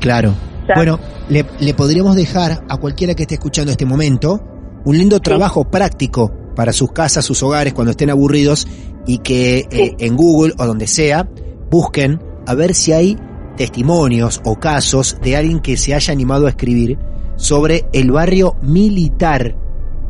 Claro. 0.00 0.32
Bueno, 0.76 0.98
le, 1.28 1.44
le 1.58 1.74
podríamos 1.74 2.14
dejar 2.14 2.62
a 2.68 2.76
cualquiera 2.78 3.14
que 3.14 3.22
esté 3.22 3.34
escuchando 3.34 3.72
este 3.72 3.84
momento 3.84 4.40
un 4.84 4.96
lindo 4.96 5.18
trabajo 5.18 5.64
práctico 5.64 6.32
para 6.54 6.72
sus 6.72 6.92
casas, 6.92 7.24
sus 7.24 7.42
hogares, 7.42 7.74
cuando 7.74 7.90
estén 7.90 8.10
aburridos 8.10 8.66
y 9.06 9.18
que 9.18 9.66
eh, 9.70 9.96
en 9.98 10.16
Google 10.16 10.54
o 10.58 10.66
donde 10.66 10.86
sea 10.86 11.28
busquen 11.70 12.20
a 12.46 12.54
ver 12.54 12.74
si 12.74 12.92
hay 12.92 13.18
testimonios 13.66 14.40
o 14.44 14.56
casos 14.56 15.18
de 15.22 15.36
alguien 15.36 15.60
que 15.60 15.76
se 15.76 15.94
haya 15.94 16.12
animado 16.12 16.46
a 16.46 16.50
escribir 16.50 16.98
sobre 17.36 17.84
el 17.92 18.10
barrio 18.10 18.56
militar 18.60 19.54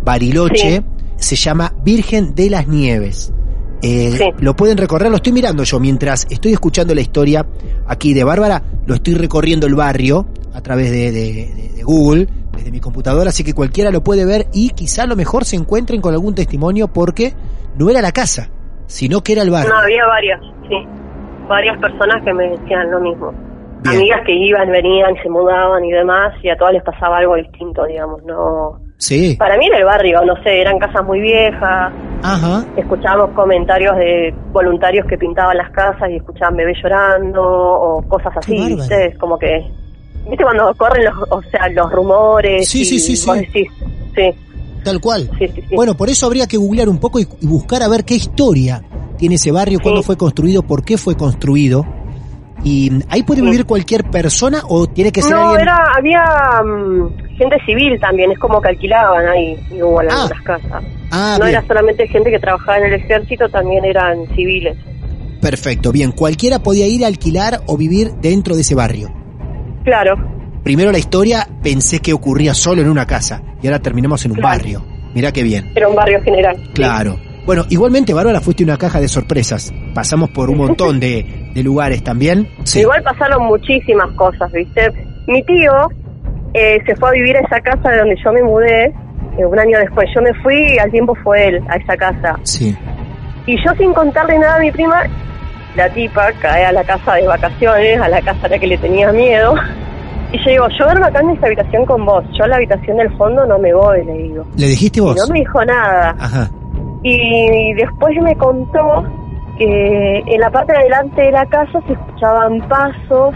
Bariloche. 0.02 0.78
Sí. 0.78 0.84
Se 1.16 1.36
llama 1.36 1.74
Virgen 1.84 2.34
de 2.34 2.48
las 2.50 2.66
Nieves. 2.66 3.30
Eh, 3.82 4.14
Sí. 4.16 4.24
Lo 4.38 4.56
pueden 4.56 4.78
recorrer, 4.78 5.10
lo 5.10 5.16
estoy 5.16 5.32
mirando 5.32 5.64
yo 5.64 5.78
mientras 5.80 6.26
estoy 6.30 6.52
escuchando 6.52 6.94
la 6.94 7.00
historia 7.02 7.44
aquí 7.86 8.14
de 8.14 8.24
Bárbara, 8.24 8.62
lo 8.86 8.94
estoy 8.94 9.14
recorriendo 9.14 9.66
el 9.66 9.74
barrio 9.74 10.26
a 10.54 10.60
través 10.62 10.90
de, 10.90 11.12
de- 11.12 11.32
de- 11.54 11.72
de 11.76 11.82
Google, 11.82 12.28
desde 12.56 12.70
mi 12.70 12.80
computadora, 12.80 13.28
así 13.30 13.44
que 13.44 13.52
cualquiera 13.54 13.90
lo 13.90 14.02
puede 14.02 14.24
ver 14.24 14.46
y 14.52 14.70
quizá 14.70 15.02
a 15.02 15.06
lo 15.06 15.14
mejor 15.16 15.44
se 15.44 15.56
encuentren 15.56 16.00
con 16.00 16.14
algún 16.14 16.34
testimonio 16.34 16.88
porque 16.88 17.34
no 17.76 17.90
era 17.90 18.00
la 18.00 18.12
casa, 18.12 18.48
sino 18.86 19.22
que 19.22 19.32
era 19.32 19.42
el 19.42 19.50
barrio. 19.50 19.72
No, 19.72 19.78
había 19.80 20.06
varias, 20.06 20.40
sí. 20.68 20.76
Varias 21.52 21.78
personas 21.78 22.24
que 22.24 22.32
me 22.32 22.48
decían 22.48 22.90
lo 22.90 22.98
mismo. 22.98 23.30
Bien. 23.82 23.96
Amigas 23.96 24.20
que 24.24 24.32
iban, 24.32 24.70
venían, 24.70 25.14
se 25.22 25.28
mudaban 25.28 25.84
y 25.84 25.92
demás, 25.92 26.32
y 26.42 26.48
a 26.48 26.56
todas 26.56 26.72
les 26.72 26.82
pasaba 26.82 27.18
algo 27.18 27.34
distinto, 27.36 27.84
digamos, 27.84 28.24
no... 28.24 28.80
Sí, 28.96 29.36
Para 29.38 29.58
mí 29.58 29.66
era 29.66 29.76
el 29.76 29.84
barrio, 29.84 30.22
no 30.24 30.34
sé, 30.42 30.62
eran 30.62 30.78
casas 30.78 31.04
muy 31.04 31.20
viejas, 31.20 31.92
ajá, 32.22 32.64
escuchábamos 32.74 33.34
comentarios 33.34 33.94
de 33.98 34.32
voluntarios 34.50 35.04
que 35.06 35.18
pintaban 35.18 35.58
las 35.58 35.70
casas 35.72 36.08
y 36.08 36.16
escuchaban 36.16 36.56
bebés 36.56 36.78
llorando 36.82 37.42
o 37.42 38.02
cosas 38.08 38.32
así. 38.34 38.56
¿viste? 38.74 39.08
Es 39.08 39.18
como 39.18 39.36
que... 39.38 39.70
¿Viste 40.26 40.42
cuando 40.42 40.72
corren 40.74 41.04
los, 41.04 41.14
o 41.28 41.42
sea, 41.50 41.68
los 41.68 41.92
rumores? 41.92 42.66
Sí, 42.66 42.80
y 42.80 42.84
sí, 42.86 42.98
sí, 42.98 43.16
sí. 43.16 43.30
decís, 43.30 43.68
sí, 44.14 44.34
tal 44.82 45.00
cual. 45.02 45.28
sí, 45.38 45.48
sí, 45.48 45.62
sí. 45.68 45.76
Bueno, 45.76 45.94
por 45.96 46.08
eso 46.08 46.24
habría 46.24 46.46
que 46.46 46.56
googlear 46.56 46.88
un 46.88 46.98
poco 46.98 47.18
y, 47.18 47.26
y 47.40 47.46
buscar 47.46 47.82
a 47.82 47.88
ver 47.88 48.04
qué 48.04 48.14
historia 48.14 48.82
tiene 49.22 49.36
ese 49.36 49.52
barrio, 49.52 49.78
Sí. 49.78 49.82
cuándo 49.84 50.02
fue 50.02 50.16
construido, 50.16 50.64
por 50.64 50.84
qué 50.84 50.98
fue 50.98 51.14
construido. 51.16 51.86
Y 52.64 52.90
ahí 53.08 53.22
puede 53.22 53.40
Sí. 53.40 53.46
vivir 53.46 53.66
cualquier 53.66 54.02
persona 54.10 54.62
o 54.68 54.88
tiene 54.88 55.12
que 55.12 55.22
ser 55.22 55.30
No, 55.36 55.50
alguien. 55.50 55.60
era, 55.68 55.76
había 55.96 56.24
mm, 56.64 57.36
gente 57.38 57.56
civil 57.64 58.00
también, 58.00 58.32
es 58.32 58.38
como 58.40 58.60
que 58.60 58.70
alquilaban 58.70 59.24
ahí 59.28 59.56
igual 59.70 60.08
Ah. 60.10 60.22
algunas 60.24 60.42
casas. 60.42 60.84
Ah, 61.12 61.36
no 61.38 61.44
bien. 61.46 61.56
era 61.58 61.66
solamente 61.68 62.08
gente 62.08 62.30
que 62.32 62.38
trabajaba 62.40 62.78
en 62.78 62.86
el 62.86 62.94
ejército, 62.94 63.48
también 63.48 63.84
eran 63.84 64.26
civiles. 64.34 64.76
Perfecto, 65.40 65.92
bien. 65.92 66.10
Cualquiera 66.10 66.58
podía 66.58 66.88
ir 66.88 67.04
a 67.04 67.06
alquilar 67.06 67.60
o 67.66 67.76
vivir 67.76 68.12
dentro 68.20 68.56
de 68.56 68.62
ese 68.62 68.74
barrio. 68.74 69.08
Claro, 69.84 70.14
Primero 70.64 70.92
la 70.92 70.98
historia 70.98 71.48
pensé 71.62 71.98
que 71.98 72.12
ocurría 72.12 72.54
solo 72.54 72.82
en 72.82 72.88
una 72.88 73.04
casa 73.06 73.42
y 73.62 73.66
ahora 73.66 73.80
terminamos 73.80 74.24
en 74.24 74.30
un 74.32 74.36
Claro. 74.38 74.56
barrio. 74.58 74.84
Mirá 75.14 75.32
qué 75.32 75.42
bien. 75.42 75.72
era 75.74 75.88
un 75.88 75.96
barrio 75.96 76.20
general. 76.22 76.56
Claro. 76.72 77.16
Bueno, 77.44 77.64
igualmente, 77.70 78.14
Bárbara, 78.14 78.40
fuiste 78.40 78.62
una 78.62 78.76
caja 78.78 79.00
de 79.00 79.08
sorpresas. 79.08 79.72
Pasamos 79.94 80.30
por 80.30 80.48
un 80.48 80.58
montón 80.58 81.00
de, 81.00 81.50
de 81.52 81.62
lugares 81.62 82.02
también. 82.04 82.48
Sí. 82.64 82.80
Igual 82.80 83.02
pasaron 83.02 83.44
muchísimas 83.46 84.10
cosas, 84.12 84.50
¿viste? 84.52 84.92
Mi 85.26 85.42
tío 85.44 85.72
eh, 86.54 86.78
se 86.86 86.94
fue 86.96 87.08
a 87.08 87.12
vivir 87.12 87.36
a 87.36 87.40
esa 87.40 87.60
casa 87.60 87.90
de 87.90 87.98
donde 87.98 88.16
yo 88.24 88.32
me 88.32 88.42
mudé 88.42 88.84
eh, 89.38 89.44
un 89.44 89.58
año 89.58 89.78
después. 89.78 90.08
Yo 90.14 90.22
me 90.22 90.32
fui 90.42 90.74
y 90.74 90.78
al 90.78 90.90
tiempo 90.90 91.14
fue 91.24 91.48
él 91.48 91.60
a 91.68 91.76
esa 91.76 91.96
casa. 91.96 92.38
Sí. 92.44 92.76
Y 93.46 93.56
yo 93.64 93.72
sin 93.76 93.92
contarle 93.92 94.38
nada 94.38 94.56
a 94.56 94.60
mi 94.60 94.70
prima, 94.70 95.02
la 95.76 95.88
tipa 95.92 96.30
cae 96.40 96.64
a 96.64 96.70
la 96.72 96.84
casa 96.84 97.14
de 97.14 97.26
vacaciones, 97.26 98.00
a 98.00 98.08
la 98.08 98.20
casa 98.22 98.46
a 98.46 98.50
la 98.50 98.58
que 98.58 98.66
le 98.68 98.78
tenía 98.78 99.10
miedo. 99.12 99.54
Y 100.32 100.38
yo 100.44 100.50
digo, 100.50 100.68
yo 100.78 100.84
duermo 100.84 101.06
acá 101.06 101.20
en 101.20 101.30
esta 101.30 101.46
habitación 101.46 101.84
con 101.86 102.06
vos. 102.06 102.24
Yo 102.38 102.44
a 102.44 102.48
la 102.48 102.56
habitación 102.56 102.96
del 102.98 103.10
fondo 103.16 103.44
no 103.46 103.58
me 103.58 103.74
voy, 103.74 104.04
le 104.04 104.12
digo. 104.12 104.46
¿Le 104.56 104.66
dijiste 104.68 105.00
Y 105.00 105.02
vos? 105.02 105.16
no 105.16 105.32
me 105.32 105.40
dijo 105.40 105.64
nada. 105.64 106.14
Ajá. 106.18 106.50
Y 107.02 107.74
después 107.74 108.16
me 108.22 108.36
contó 108.36 109.04
que 109.58 110.18
en 110.26 110.40
la 110.40 110.50
parte 110.50 110.72
de 110.72 110.78
adelante 110.78 111.22
de 111.22 111.32
la 111.32 111.46
casa 111.46 111.80
se 111.86 111.92
escuchaban 111.92 112.60
pasos. 112.68 113.34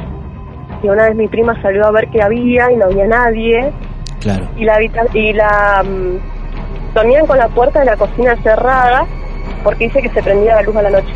Y 0.83 0.89
una 0.89 1.05
vez 1.05 1.17
mi 1.17 1.29
prima 1.29 1.61
salió 1.63 1.87
a 1.87 1.91
ver 1.91 2.09
qué 2.11 2.23
había 2.23 2.71
y 2.71 2.77
no 2.77 2.87
había 2.87 3.07
nadie. 3.07 3.73
Claro. 4.21 4.47
Y 4.57 4.65
la, 4.65 4.79
y 4.83 5.33
la 5.33 5.83
mm, 5.85 6.95
dormían 6.95 7.27
con 7.27 7.39
la 7.39 7.49
puerta 7.49 7.81
de 7.81 7.87
la 7.87 7.97
cocina 7.97 8.37
cerrada 8.43 9.07
porque 9.63 9.85
dice 9.85 10.01
que 10.01 10.11
se 10.11 10.23
prendía 10.23 10.57
la 10.57 10.63
luz 10.63 10.77
a 10.77 10.83
la 10.83 10.91
noche. 10.91 11.13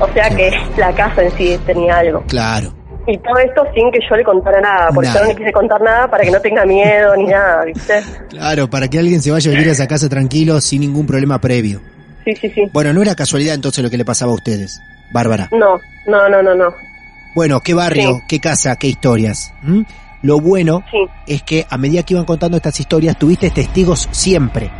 O 0.00 0.08
sea 0.14 0.30
que 0.30 0.50
la 0.78 0.92
casa 0.92 1.22
en 1.22 1.30
sí 1.32 1.58
tenía 1.66 1.98
algo. 1.98 2.22
Claro. 2.28 2.72
Y 3.06 3.16
todo 3.18 3.38
esto 3.38 3.62
sin 3.74 3.90
que 3.90 3.98
yo 4.08 4.14
le 4.16 4.22
contara 4.24 4.60
nada, 4.60 4.88
porque 4.94 5.08
Nada. 5.08 5.20
yo 5.20 5.24
no 5.26 5.30
le 5.32 5.36
quise 5.38 5.52
contar 5.52 5.80
nada 5.80 6.10
para 6.10 6.22
que 6.24 6.30
no 6.30 6.40
tenga 6.40 6.64
miedo 6.66 7.16
ni 7.16 7.24
nada, 7.24 7.64
¿viste? 7.64 8.02
Claro, 8.28 8.68
para 8.68 8.88
que 8.88 8.98
alguien 8.98 9.22
se 9.22 9.30
vaya 9.30 9.50
a 9.50 9.54
vivir 9.54 9.68
a 9.68 9.72
esa 9.72 9.88
casa 9.88 10.08
tranquilo 10.08 10.60
sin 10.60 10.82
ningún 10.82 11.06
problema 11.06 11.40
previo. 11.40 11.80
Sí, 12.24 12.34
sí, 12.36 12.50
sí. 12.50 12.62
Bueno, 12.72 12.92
no 12.92 13.00
era 13.02 13.14
casualidad 13.14 13.54
entonces 13.54 13.82
lo 13.82 13.90
que 13.90 13.96
le 13.96 14.04
pasaba 14.04 14.32
a 14.32 14.34
ustedes, 14.34 14.80
Bárbara. 15.12 15.48
No, 15.52 15.80
no, 16.06 16.28
no, 16.28 16.42
no, 16.42 16.54
no. 16.54 16.74
Bueno, 17.34 17.60
qué 17.60 17.72
barrio, 17.74 18.16
Sí. 18.16 18.22
qué 18.28 18.40
casa, 18.40 18.76
qué 18.76 18.88
historias. 18.88 19.52
¿m? 19.64 19.84
Lo 20.22 20.38
bueno 20.38 20.82
Sí. 20.90 20.98
es 21.26 21.42
que 21.42 21.66
a 21.70 21.78
medida 21.78 22.02
que 22.02 22.12
iban 22.14 22.26
contando 22.26 22.58
estas 22.58 22.78
historias, 22.78 23.18
tuviste 23.18 23.50
testigos 23.50 24.08
siempre. 24.12 24.70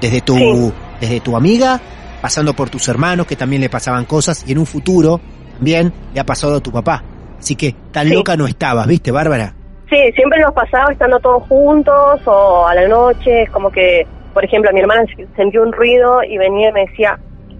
Desde 0.00 0.20
tu, 0.20 0.36
Sí. 0.36 0.72
desde 1.00 1.20
tu 1.20 1.36
amiga, 1.36 1.80
pasando 2.22 2.54
por 2.54 2.70
tus 2.70 2.86
hermanos 2.88 3.26
que 3.26 3.34
también 3.36 3.60
le 3.60 3.68
pasaban 3.68 4.04
cosas, 4.04 4.44
y 4.46 4.52
en 4.52 4.58
un 4.58 4.66
futuro 4.66 5.20
también 5.56 5.92
le 6.14 6.20
ha 6.20 6.24
pasado 6.24 6.56
a 6.56 6.60
tu 6.60 6.70
papá. 6.70 7.02
Así 7.40 7.56
que 7.56 7.74
tan 7.90 8.06
Sí. 8.06 8.14
loca 8.14 8.36
no 8.36 8.46
estabas, 8.46 8.86
¿viste, 8.86 9.10
Bárbara? 9.10 9.54
Sí, 9.88 9.96
siempre 10.14 10.38
nos 10.40 10.52
pasaba 10.52 10.92
estando 10.92 11.18
todos 11.18 11.42
juntos 11.48 12.20
o 12.26 12.66
a 12.68 12.74
la 12.76 12.86
noche, 12.86 13.42
es 13.42 13.50
como 13.50 13.70
que, 13.70 14.06
por 14.32 14.44
ejemplo, 14.44 14.70
mi 14.72 14.78
hermana 14.80 15.02
sentía 15.34 15.60
un 15.60 15.72
ruido 15.72 16.22
y 16.22 16.38
venía 16.38 16.68
y 16.68 16.72
me 16.72 16.80
decía, 16.86 17.18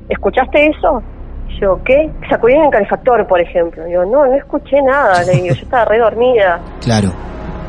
¿escuchaste 0.08 0.66
eso? 0.66 1.02
Y 1.48 1.60
Yo, 1.60 1.80
¿qué? 1.84 2.08
Sacudían 2.30 2.64
el 2.66 2.70
calefactor, 2.70 3.26
por 3.26 3.40
ejemplo. 3.40 3.82
Yo, 3.88 4.04
no, 4.04 4.24
no 4.26 4.34
escuché 4.36 4.80
nada, 4.82 5.24
le 5.24 5.32
digo, 5.32 5.46
yo 5.54 5.62
estaba 5.62 5.84
re 5.86 5.98
dormida. 5.98 6.60
Claro. 6.80 7.08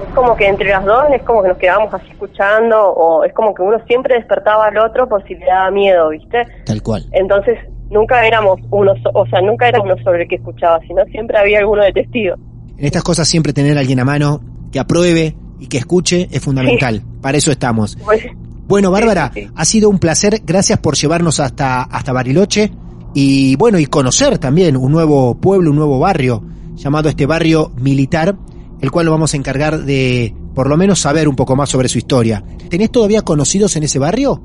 Es 0.08 0.13
como 0.13 0.36
que 0.36 0.47
entre 0.47 0.69
las 0.69 0.86
dos 0.86 1.06
es 1.13 1.24
como 1.24 1.41
que 1.41 1.47
nos 1.50 1.58
quedábamos 1.58 1.93
así 1.93 2.08
escuchando 2.12 2.78
o 2.91 3.24
es 3.24 3.34
como 3.34 3.54
que 3.56 3.63
uno 3.63 3.80
siempre 3.88 4.15
despertaba 4.15 4.67
al 4.67 4.78
otro 4.78 5.08
por 5.08 5.24
si 5.28 5.36
le 5.36 5.45
daba 5.45 5.71
miedo, 5.71 6.10
¿viste? 6.10 6.43
Tal 6.65 6.82
cual. 6.84 7.04
Entonces 7.13 7.58
nunca 7.91 8.25
éramos 8.25 8.60
uno, 8.71 8.93
o 9.13 9.25
sea, 9.27 9.41
nunca 9.41 9.67
era 9.67 9.82
uno 9.82 9.95
sobre 10.04 10.23
el 10.23 10.27
que 10.27 10.36
escuchaba, 10.36 10.80
sino 10.88 11.04
siempre 11.06 11.38
había 11.38 11.60
alguno 11.60 11.84
de 11.84 11.91
testigo. 11.91 12.36
En 12.77 12.86
estas 12.86 13.04
cosas 13.04 13.27
siempre 13.27 13.54
tener 13.54 13.77
a 13.77 13.82
alguien 13.82 13.99
a 13.99 14.06
mano 14.06 14.41
que 14.71 14.80
apruebe 14.80 15.36
y 15.60 15.67
que 15.67 15.77
escuche 15.77 16.27
es 16.32 16.41
fundamental. 16.41 17.04
Para 17.21 17.38
eso 17.38 17.51
estamos. 17.51 17.97
Pues, 18.04 18.25
Bueno, 18.67 18.89
Bárbara, 18.89 19.32
sí, 19.34 19.41
sí. 19.41 19.49
ha 19.54 19.65
sido 19.65 19.89
un 19.89 19.99
placer. 19.99 20.41
Gracias 20.43 20.80
por 20.80 20.95
llevarnos 20.95 21.39
hasta, 21.39 21.84
hasta 21.84 22.13
Bariloche 22.13 22.71
y 23.13 23.56
bueno, 23.58 23.77
y 23.77 23.86
conocer 23.86 24.38
también 24.39 24.77
un 24.77 24.91
nuevo 24.91 25.36
pueblo, 25.36 25.69
un 25.69 25.75
nuevo 25.75 25.99
barrio 25.99 26.43
llamado 26.75 27.10
este 27.10 27.25
barrio 27.25 27.71
militar, 27.77 28.36
el 28.82 28.89
cual 28.89 29.06
nos 29.06 29.13
vamos 29.13 29.34
a 29.34 29.38
encargar 29.38 29.80
de 29.84 30.34
por 30.56 30.67
lo 30.67 30.77
menos 30.77 30.99
saber 30.99 31.27
un 31.27 31.36
poco 31.36 31.56
más 31.56 31.69
sobre 31.69 31.89
su 31.89 31.97
historia. 31.97 32.43
¿Tenés 32.69 32.91
todavía 32.91 33.21
conocidos 33.21 33.75
en 33.75 33.84
ese 33.84 33.99
barrio? 33.99 34.41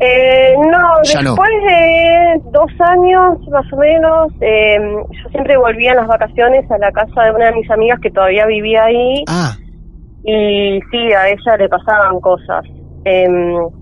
Eh, 0.00 0.54
no, 0.58 1.02
Ya 1.04 1.22
no. 1.22 1.30
después 1.30 1.50
de 1.68 2.40
dos 2.50 2.70
años 2.80 3.38
más 3.50 3.72
o 3.72 3.76
menos, 3.76 4.28
eh, 4.40 4.76
yo 5.10 5.30
siempre 5.30 5.56
volvía 5.56 5.92
en 5.92 5.98
las 5.98 6.08
vacaciones 6.08 6.68
a 6.70 6.78
la 6.78 6.90
casa 6.90 7.22
de 7.24 7.30
una 7.30 7.46
de 7.46 7.52
mis 7.52 7.70
amigas 7.70 8.00
que 8.00 8.10
todavía 8.10 8.46
vivía 8.46 8.84
ahí. 8.84 9.24
Ah, 9.28 9.54
y 10.24 10.80
sí, 10.90 11.12
a 11.12 11.28
ella 11.28 11.56
le 11.58 11.68
pasaban 11.68 12.18
cosas. 12.20 12.64
Eh, 13.04 13.26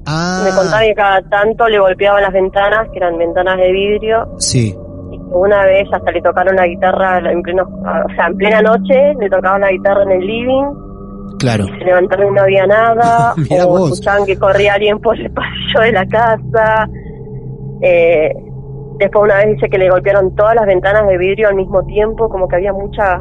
ah, 0.06 0.42
Me 0.44 0.50
contaba 0.50 0.82
que 0.82 0.94
cada 0.94 1.22
tanto 1.22 1.68
le 1.68 1.78
golpeaban 1.78 2.22
las 2.22 2.32
ventanas, 2.32 2.88
que 2.92 2.98
eran 2.98 3.16
ventanas 3.16 3.56
de 3.56 3.70
vidrio, 3.72 4.28
sí, 4.38 4.76
y 5.12 5.16
que 5.18 5.24
una 5.34 5.64
vez 5.64 5.88
hasta 5.92 6.10
le 6.10 6.20
tocaron 6.20 6.56
la 6.56 6.66
guitarra 6.66 7.18
en 7.30 7.40
pleno, 7.42 7.62
o 7.62 8.14
sea, 8.16 8.26
en 8.26 8.36
plena 8.36 8.60
noche 8.62 9.14
le 9.18 9.30
tocaban 9.30 9.60
la 9.60 9.70
guitarra 9.70 10.02
en 10.02 10.10
el 10.12 10.26
living 10.26 10.91
claro. 11.38 11.66
se 11.66 11.84
levantaron 11.84 12.28
y 12.28 12.34
no 12.36 12.42
había 12.42 12.66
nada, 12.66 13.34
Mirá 13.36 13.66
o 13.66 13.68
vos. 13.70 13.92
escuchaban 13.92 14.24
que 14.26 14.36
corría 14.36 14.74
alguien 14.74 14.98
por 15.00 15.18
el 15.18 15.30
pasillo 15.32 15.80
de 15.80 15.92
la 15.92 16.06
casa. 16.06 16.88
Eh, 17.82 18.30
después 18.98 19.24
una 19.24 19.36
vez 19.36 19.54
dice 19.54 19.68
que 19.68 19.78
le 19.78 19.90
golpearon 19.90 20.34
todas 20.36 20.54
las 20.54 20.66
ventanas 20.66 21.06
de 21.08 21.18
vidrio 21.18 21.48
al 21.48 21.54
mismo 21.56 21.84
tiempo, 21.86 22.28
como 22.28 22.46
que 22.48 22.56
había 22.56 22.72
muchas... 22.72 23.20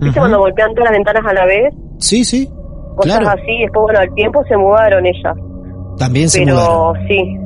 ¿Viste 0.00 0.18
cuando 0.18 0.38
golpean 0.40 0.74
todas 0.74 0.90
las 0.90 0.98
ventanas 0.98 1.22
a 1.24 1.32
la 1.32 1.46
vez? 1.46 1.72
Sí, 1.98 2.24
sí, 2.24 2.48
Cosas 2.96 3.20
claro. 3.20 3.28
así, 3.40 3.58
después 3.62 3.82
bueno, 3.84 4.00
al 4.00 4.12
tiempo 4.14 4.42
se 4.48 4.56
mudaron 4.56 5.06
ellas. 5.06 5.36
También 5.96 6.28
se 6.28 6.40
Pero 6.40 6.54
mudaron. 6.56 7.08
sí, 7.08 7.36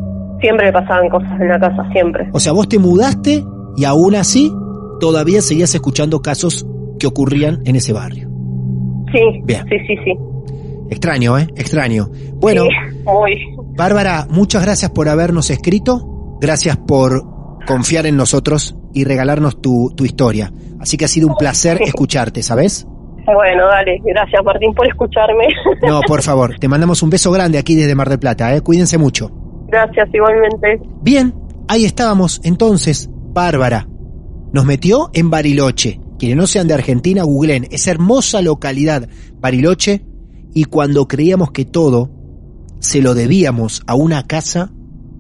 siempre 0.41 0.67
le 0.67 0.73
pasaban 0.73 1.09
cosas 1.11 1.41
en 1.41 1.49
la 1.49 1.61
casa, 1.61 1.87
siempre. 1.93 2.29
O 2.33 2.41
sea, 2.41 2.53
vos 2.53 2.69
te 2.69 2.79
mudaste 2.79 3.45
y 3.77 3.85
aún 3.85 4.15
así 4.17 4.51
todavía 5.01 5.43
seguías 5.43 5.75
escuchando 5.75 6.21
casos 6.23 6.67
que 6.99 7.07
ocurrían 7.07 7.61
en 7.67 7.77
ese 7.77 7.93
barrio. 7.93 8.26
Sí, 9.13 9.41
Bien. 9.45 9.65
sí, 9.69 9.77
sí, 9.87 9.97
sí. 10.05 10.13
Extraño, 10.91 11.39
¿eh? 11.39 11.47
Extraño. 11.57 12.09
Bueno, 12.35 12.65
Sí, 12.65 12.97
muy. 13.05 13.57
Bárbara, 13.77 14.27
muchas 14.31 14.63
gracias 14.63 14.91
por 14.91 15.09
habernos 15.09 15.51
escrito. 15.51 16.37
Gracias 16.41 16.77
por 16.77 17.23
confiar 17.67 18.07
en 18.07 18.17
nosotros 18.17 18.77
y 18.95 19.05
regalarnos 19.05 19.61
tu, 19.61 19.93
tu 19.97 20.05
historia. 20.05 20.53
Así 20.81 20.97
que 20.97 21.05
ha 21.07 21.09
sido 21.09 21.27
un 21.29 21.35
placer 21.37 21.81
escucharte, 21.83 22.43
¿sabes? 22.43 22.87
Bueno, 23.27 23.67
dale, 23.67 24.01
gracias 24.05 24.41
Martín 24.45 24.73
por 24.75 24.87
escucharme. 24.87 25.47
No, 25.87 26.01
por 26.07 26.23
favor, 26.23 26.57
te 26.61 26.69
mandamos 26.69 27.03
un 27.03 27.11
beso 27.11 27.33
grande 27.33 27.59
aquí 27.59 27.75
desde 27.75 27.95
Mar 27.97 28.09
del 28.09 28.21
Plata, 28.21 28.55
¿eh? 28.55 28.61
Cuídense 28.61 28.99
mucho. 28.99 29.31
gracias 29.67 30.09
igualmente. 30.15 30.81
Bien, 31.03 31.35
ahí 31.67 31.85
estábamos 31.85 32.41
entonces, 32.45 33.11
Bárbara. 33.11 33.89
Nos 34.53 34.65
metió 34.65 35.11
en 35.13 35.29
Bariloche. 35.31 36.01
Quienes 36.19 36.37
no 36.37 36.47
sean 36.47 36.69
de 36.69 36.75
Argentina, 36.75 37.23
googleen 37.25 37.69
esa 37.71 37.91
hermosa 37.91 38.41
localidad, 38.43 39.09
Bariloche, 39.41 40.05
y 40.55 40.65
cuando 40.65 41.07
creíamos 41.07 41.51
que 41.51 41.65
todo 41.65 42.11
se 42.81 43.03
lo 43.03 43.15
debíamos 43.15 43.83
a 43.87 43.95
una 43.95 44.27
casa, 44.27 44.73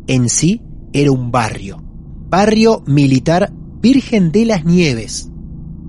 en 0.06 0.28
sí 0.28 0.62
era 0.92 1.12
un 1.12 1.30
barrio. 1.30 1.82
Barrio 2.28 2.82
militar 2.86 3.52
Virgen 3.80 4.32
de 4.32 4.46
las 4.46 4.64
Nieves. 4.64 5.30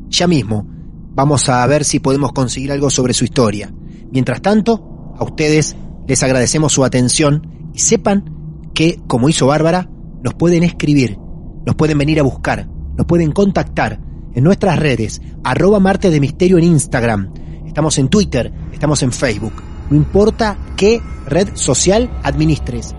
Ya 0.09 0.27
mismo 0.27 0.67
vamos 1.15 1.49
a 1.49 1.65
ver 1.65 1.83
si 1.83 1.99
podemos 1.99 2.31
conseguir 2.31 2.71
algo 2.71 2.89
sobre 2.89 3.13
su 3.13 3.23
historia. 3.23 3.73
Mientras 4.11 4.41
tanto, 4.41 5.13
a 5.17 5.23
ustedes 5.23 5.75
les 6.07 6.21
agradecemos 6.23 6.73
su 6.73 6.83
atención 6.83 7.69
y 7.73 7.79
sepan 7.79 8.69
que, 8.73 8.99
como 9.07 9.29
hizo 9.29 9.47
Bárbara, 9.47 9.89
nos 10.23 10.33
pueden 10.35 10.63
escribir, 10.63 11.17
nos 11.65 11.75
pueden 11.75 11.97
venir 11.97 12.19
a 12.19 12.23
buscar, 12.23 12.69
nos 12.95 13.05
pueden 13.07 13.31
contactar 13.31 13.99
en 14.37 14.43
nuestras 14.43 14.77
redes, 14.77 15.19
arroba 15.43 15.79
martes 15.79 16.11
de 16.11 16.19
misterio 16.19 16.59
en 16.59 16.65
Instagram, 16.65 17.33
estamos 17.65 17.97
en 17.97 18.07
Twitter, 18.07 18.53
estamos 18.71 19.01
en 19.01 19.11
Facebook, 19.11 19.63
no 19.89 19.97
importa 19.97 20.55
qué 20.77 21.01
red 21.25 21.55
social 21.55 22.15
administres, 22.21 22.93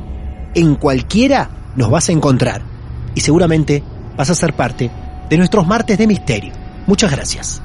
en 0.56 0.74
cualquiera 0.74 1.72
nos 1.76 1.92
vas 1.92 2.08
a 2.08 2.12
encontrar 2.12 2.62
y 3.14 3.20
seguramente 3.20 3.84
vas 4.16 4.30
a 4.30 4.34
ser 4.34 4.54
parte 4.54 4.90
de 5.30 5.38
nuestros 5.38 5.64
martes 5.64 5.96
de 5.96 6.08
misterio. 6.08 6.52
Muchas 6.88 7.12
gracias. 7.12 7.62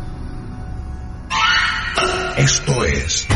Esto 2.37 2.85
es 2.85 3.27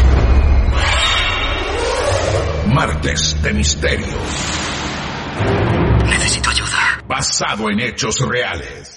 Martes 2.68 3.42
de 3.42 3.54
Misterio. 3.54 4.06
Necesito 6.06 6.52
ayuda. 6.52 7.04
Basado 7.08 7.72
en 7.72 7.80
hechos 7.80 8.20
reales. 8.20 8.97